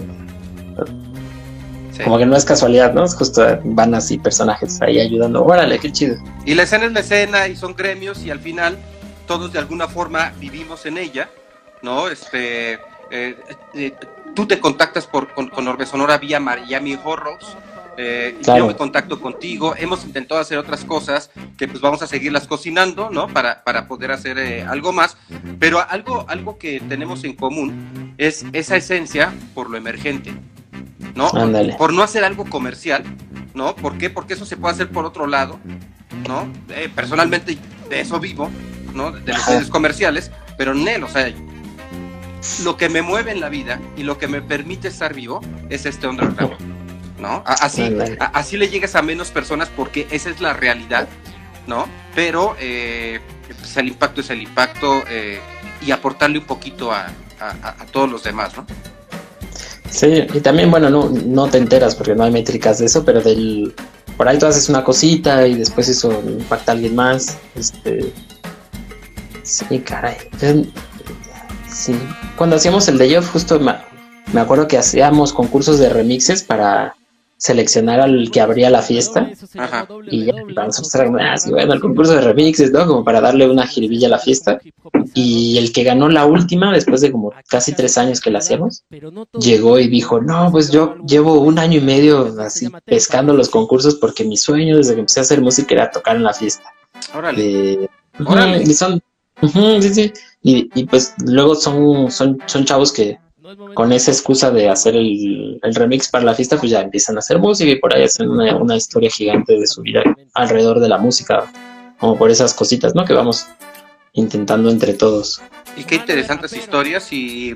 [1.92, 2.04] Sí.
[2.04, 3.04] como que no es casualidad, ¿no?
[3.04, 5.44] Es justo eh, van así personajes ahí ayudando.
[5.44, 6.18] Órale, qué chido.
[6.46, 8.78] y la escena es la escena y son gremios y al final
[9.26, 11.28] todos de alguna forma vivimos en ella
[11.82, 12.74] no este
[13.10, 13.36] eh,
[13.74, 13.94] eh,
[14.36, 17.58] tú te contactas por con, con Orbe Sonora vía Miami Horrors
[17.98, 18.60] eh, Claro.
[18.60, 23.10] Yo me contacto contigo, hemos intentado hacer otras cosas que pues vamos a seguirlas cocinando,
[23.10, 23.28] ¿no?
[23.28, 25.18] Para, para poder hacer eh, algo más,
[25.60, 30.34] pero algo, algo que tenemos en común es esa esencia por lo emergente,
[31.16, 31.30] ¿no?
[31.34, 31.76] Ándale.
[31.76, 33.04] Por no hacer algo comercial,
[33.54, 33.76] ¿no?
[33.76, 34.10] ¿Por qué?
[34.10, 35.60] Porque eso se puede hacer por otro lado,
[36.28, 36.48] ¿no?
[36.70, 37.58] Eh, personalmente
[37.90, 38.50] de eso vivo,
[38.94, 39.12] ¿no?
[39.12, 41.34] De los medios comerciales, pero Nel, o sea,
[42.64, 45.86] lo que me mueve en la vida y lo que me permite estar vivo es
[45.86, 46.56] este underground,
[47.20, 47.44] ¿no?
[47.46, 47.96] Así,
[48.34, 51.08] así le llegas a menos personas porque esa es la realidad,
[51.66, 51.88] ¿no?
[52.16, 53.20] Pero eh,
[53.60, 55.40] pues el impacto es el impacto eh,
[55.82, 57.08] y aportarle un poquito a,
[57.40, 58.66] a- todos los demás, ¿no?
[59.90, 63.22] Sí, y también, bueno, no, no te enteras porque no hay métricas de eso, pero
[63.22, 63.74] del
[64.18, 67.38] por ahí tú haces una cosita y después eso impacta a alguien más.
[67.56, 68.12] Este.
[69.44, 70.18] Sí, caray.
[71.72, 71.98] Sí.
[72.36, 73.76] Cuando hacíamos el day off, justo me,
[74.34, 76.96] me acuerdo que hacíamos concursos de remixes para
[77.38, 79.30] seleccionar al que abría la fiesta.
[79.58, 79.88] Ajá.
[80.10, 82.86] Y ya, para nosotros era como, ah, bueno, el concurso de remixes, ¿no?
[82.88, 84.60] Como para darle una jiribilla a la fiesta.
[85.14, 88.84] Y el que ganó la última, después de como casi tres años que la hacíamos,
[89.40, 93.96] llegó y dijo, no, pues yo llevo un año y medio así pescando los concursos
[93.96, 96.64] porque mi sueño desde que empecé a hacer música era tocar en la fiesta.
[97.16, 97.44] Órale.
[97.44, 97.90] De-
[98.26, 98.64] Órale.
[98.64, 99.00] Y son,
[99.82, 100.14] sí, sí.
[100.42, 103.20] Y, y pues luego son, son, son chavos que
[103.74, 107.20] con esa excusa de hacer el, el, remix para la fiesta, pues ya empiezan a
[107.20, 110.90] hacer música y por ahí hacen una, una historia gigante de su vida alrededor de
[110.90, 111.52] la música,
[112.00, 113.06] como por esas cositas, ¿no?
[113.06, 113.48] Que vamos
[114.14, 115.42] intentando entre todos.
[115.76, 117.54] Y qué interesantes historias y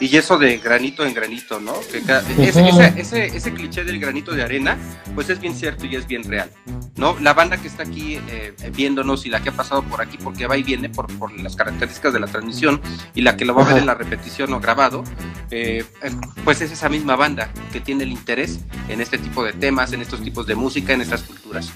[0.00, 1.74] y eso de granito en granito, ¿no?
[1.90, 4.76] Que ese, ese, ese, cliché del granito de arena,
[5.14, 6.50] pues es bien cierto y es bien real,
[6.96, 7.16] ¿no?
[7.20, 10.46] La banda que está aquí eh, viéndonos y la que ha pasado por aquí porque
[10.46, 12.80] va y viene por, por las características de la transmisión
[13.14, 15.04] y la que lo va a ver en la repetición o grabado,
[15.50, 16.10] eh, eh,
[16.44, 20.02] pues es esa misma banda que tiene el interés en este tipo de temas, en
[20.02, 21.72] estos tipos de música, en estas culturas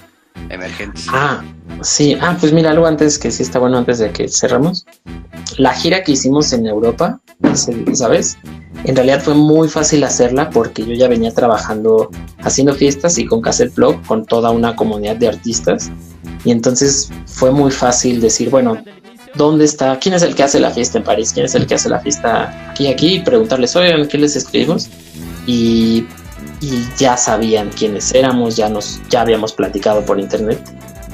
[0.49, 1.07] emergentes.
[1.09, 1.43] Ah,
[1.81, 4.85] sí, ah, pues mira, algo antes que sí está bueno antes de que cerramos.
[5.57, 7.19] La gira que hicimos en Europa,
[7.93, 8.37] ¿sabes?
[8.83, 12.09] En realidad fue muy fácil hacerla porque yo ya venía trabajando
[12.39, 15.91] haciendo fiestas y con Cassette Blog con toda una comunidad de artistas.
[16.43, 18.83] Y entonces fue muy fácil decir, bueno,
[19.35, 19.99] ¿dónde está?
[19.99, 21.31] ¿Quién es el que hace la fiesta en París?
[21.33, 23.15] ¿Quién es el que hace la fiesta aquí aquí?
[23.15, 24.89] Y preguntarles, oigan, ¿qué les escribimos?
[25.45, 26.05] Y
[26.61, 30.61] y ya sabían quiénes éramos, ya nos, ya habíamos platicado por internet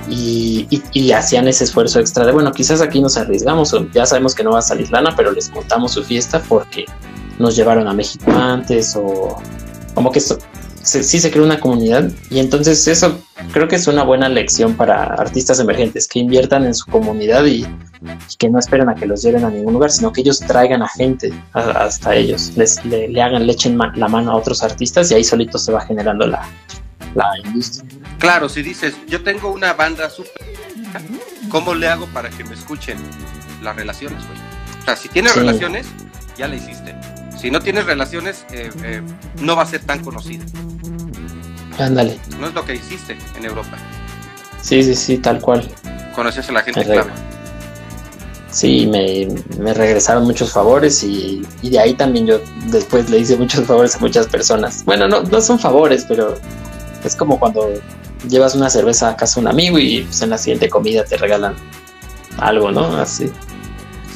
[0.09, 4.51] y, hacían ese esfuerzo extra de bueno, quizás aquí nos arriesgamos, ya sabemos que no
[4.51, 6.85] va a salir lana, pero les contamos su fiesta porque
[7.39, 9.37] nos llevaron a México antes o
[9.93, 10.19] como que
[10.87, 13.19] eso, sí se creó una comunidad y entonces eso
[13.51, 17.65] creo que es una buena lección para artistas emergentes que inviertan en su comunidad y,
[18.37, 20.87] que no esperen a que los lleven a ningún lugar, sino que ellos traigan a
[20.87, 25.23] gente hasta ellos, les, le, hagan, le echen la mano a otros artistas y ahí
[25.23, 26.47] solito se va generando la,
[27.43, 27.89] industria.
[28.19, 30.45] Claro, si dices, yo tengo una banda súper,
[31.49, 32.97] ¿cómo le hago para que me escuchen?
[33.63, 34.37] Las relaciones, güey.
[34.81, 35.87] O sea, si tienes relaciones,
[36.37, 36.95] ya la hiciste.
[37.39, 39.01] Si no tienes relaciones, eh, eh,
[39.41, 40.43] no va a ser tan conocida.
[41.77, 42.19] Ándale.
[42.39, 43.77] No es lo que hiciste en Europa.
[44.61, 45.69] Sí, sí, sí, tal cual.
[46.15, 47.11] Conoces a la gente clave.
[48.49, 53.95] Sí, me, regresaron muchos favores y, de ahí también yo después le hice muchos favores
[53.95, 54.83] a muchas personas.
[54.83, 56.39] Bueno, no, no son favores, pero
[57.03, 57.69] es como cuando
[58.27, 61.17] llevas una cerveza a casa de un amigo y pues, en la siguiente comida te
[61.17, 61.53] regalan
[62.39, 62.97] algo, ¿no?
[62.97, 63.31] Así.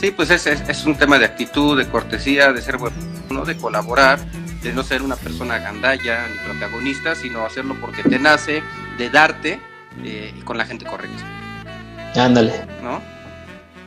[0.01, 4.19] Sí, pues es, es, un tema de actitud, de cortesía, de ser bueno, de colaborar
[4.61, 8.61] de no ser una persona gandalla ni protagonista, sino hacerlo porque te nace,
[8.97, 9.59] de darte
[10.03, 11.23] eh, y con la gente correcta.
[12.15, 12.65] Ándale.
[12.83, 13.01] ¿No?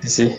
[0.03, 0.39] Sí.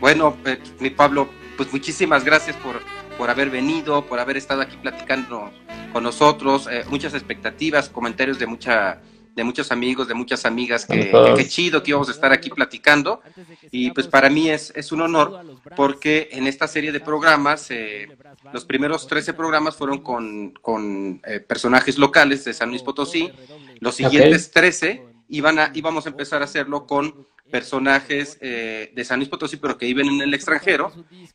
[0.00, 2.80] Bueno, eh, mi Pablo, pues muchísimas gracias por,
[3.16, 5.50] por haber venido, por haber estado aquí platicando
[5.92, 9.00] con nosotros, eh, muchas expectativas, comentarios de mucha
[9.38, 13.22] de muchos amigos, de muchas amigas, que, qué chido que íbamos a estar aquí platicando.
[13.70, 15.44] Y pues para mí es, es un honor
[15.76, 18.08] porque en esta serie de programas, eh,
[18.52, 23.30] los primeros 13 programas fueron con, con eh, personajes locales de San Luis Potosí,
[23.78, 29.20] los siguientes 13 iban a, íbamos a empezar a hacerlo con personajes eh, de San
[29.20, 30.92] Luis Potosí, pero que viven en el extranjero,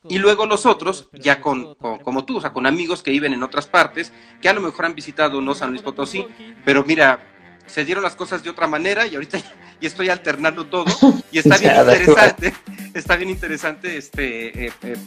[0.10, 3.44] y luego los otros, ya con, como tú, o sea, con amigos que viven en
[3.44, 6.28] otras partes, que a lo mejor han visitado no San Luis Potosí,
[6.66, 7.33] pero mira,
[7.68, 9.40] se dieron las cosas de otra manera y ahorita
[9.80, 10.86] y estoy alternando todo
[11.32, 12.54] y está bien interesante,
[12.94, 14.98] está bien interesante este eh, eh,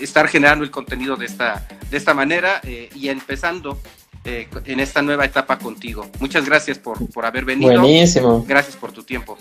[0.00, 3.78] estar generando el contenido de esta, de esta manera eh, y empezando
[4.22, 6.06] en esta nueva etapa contigo.
[6.18, 7.80] Muchas gracias por, por haber venido.
[7.80, 8.44] Buenísimo.
[8.46, 9.38] Gracias por tu tiempo.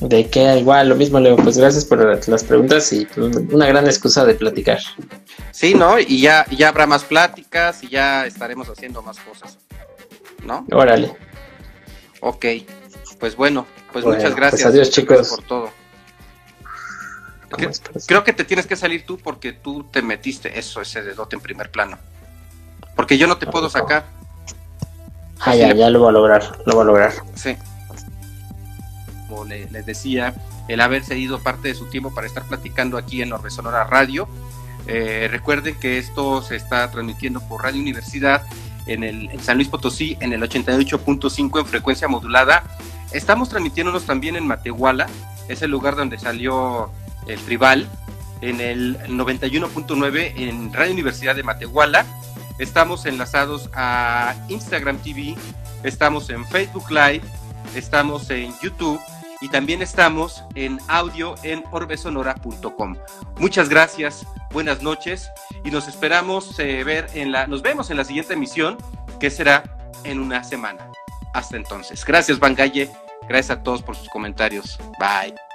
[0.00, 3.08] De que igual, lo mismo, Leo, pues gracias por las preguntas y
[3.50, 4.78] una gran excusa de platicar.
[5.50, 5.98] Sí, ¿no?
[5.98, 9.58] Y ya, ya habrá más pláticas y ya estaremos haciendo más cosas,
[10.46, 10.64] ¿no?
[10.70, 11.16] Órale.
[12.20, 12.44] Ok,
[13.18, 14.66] pues bueno, pues muchas pues gracias.
[14.66, 15.28] adiós, chicos.
[15.28, 15.70] Por todo.
[18.06, 21.42] Creo, que te tienes que salir tú porque tú te metiste eso, ese dedote en
[21.42, 21.98] primer plano.
[22.94, 24.06] Porque yo no te puedo sacar.
[25.40, 27.12] Ah, ya, ya lo voy a lograr, lo voy a lograr.
[27.34, 27.56] Sí.
[29.28, 30.34] Como les decía,
[30.68, 34.28] el haber cedido parte de su tiempo para estar platicando aquí en Orbe Sonora Radio.
[34.86, 38.42] Eh, recuerden que esto se está transmitiendo por Radio Universidad
[38.88, 42.64] en, el, San Luis Potosí en el 88.5 en frecuencia modulada.
[43.12, 45.06] Estamos transmitiéndonos también en Matehuala,
[45.48, 46.90] es el lugar donde salió
[47.26, 47.88] el tribal,
[48.40, 52.04] en el 91.9 en Radio Universidad de Matehuala.
[52.58, 55.36] Estamos enlazados a Instagram TV,
[55.84, 57.22] estamos en Facebook Live,
[57.74, 59.00] estamos en YouTube
[59.40, 62.96] y también estamos en audio en orbesonora.com.
[63.38, 65.30] Muchas gracias, buenas noches
[65.64, 68.76] y nos esperamos eh, ver en la, nos vemos en la siguiente emisión
[69.20, 69.64] que será
[70.04, 70.90] en una semana.
[71.34, 72.04] Hasta entonces.
[72.04, 72.90] Gracias, Bangalle.
[73.28, 74.78] Gracias a todos por sus comentarios.
[74.98, 75.47] Bye.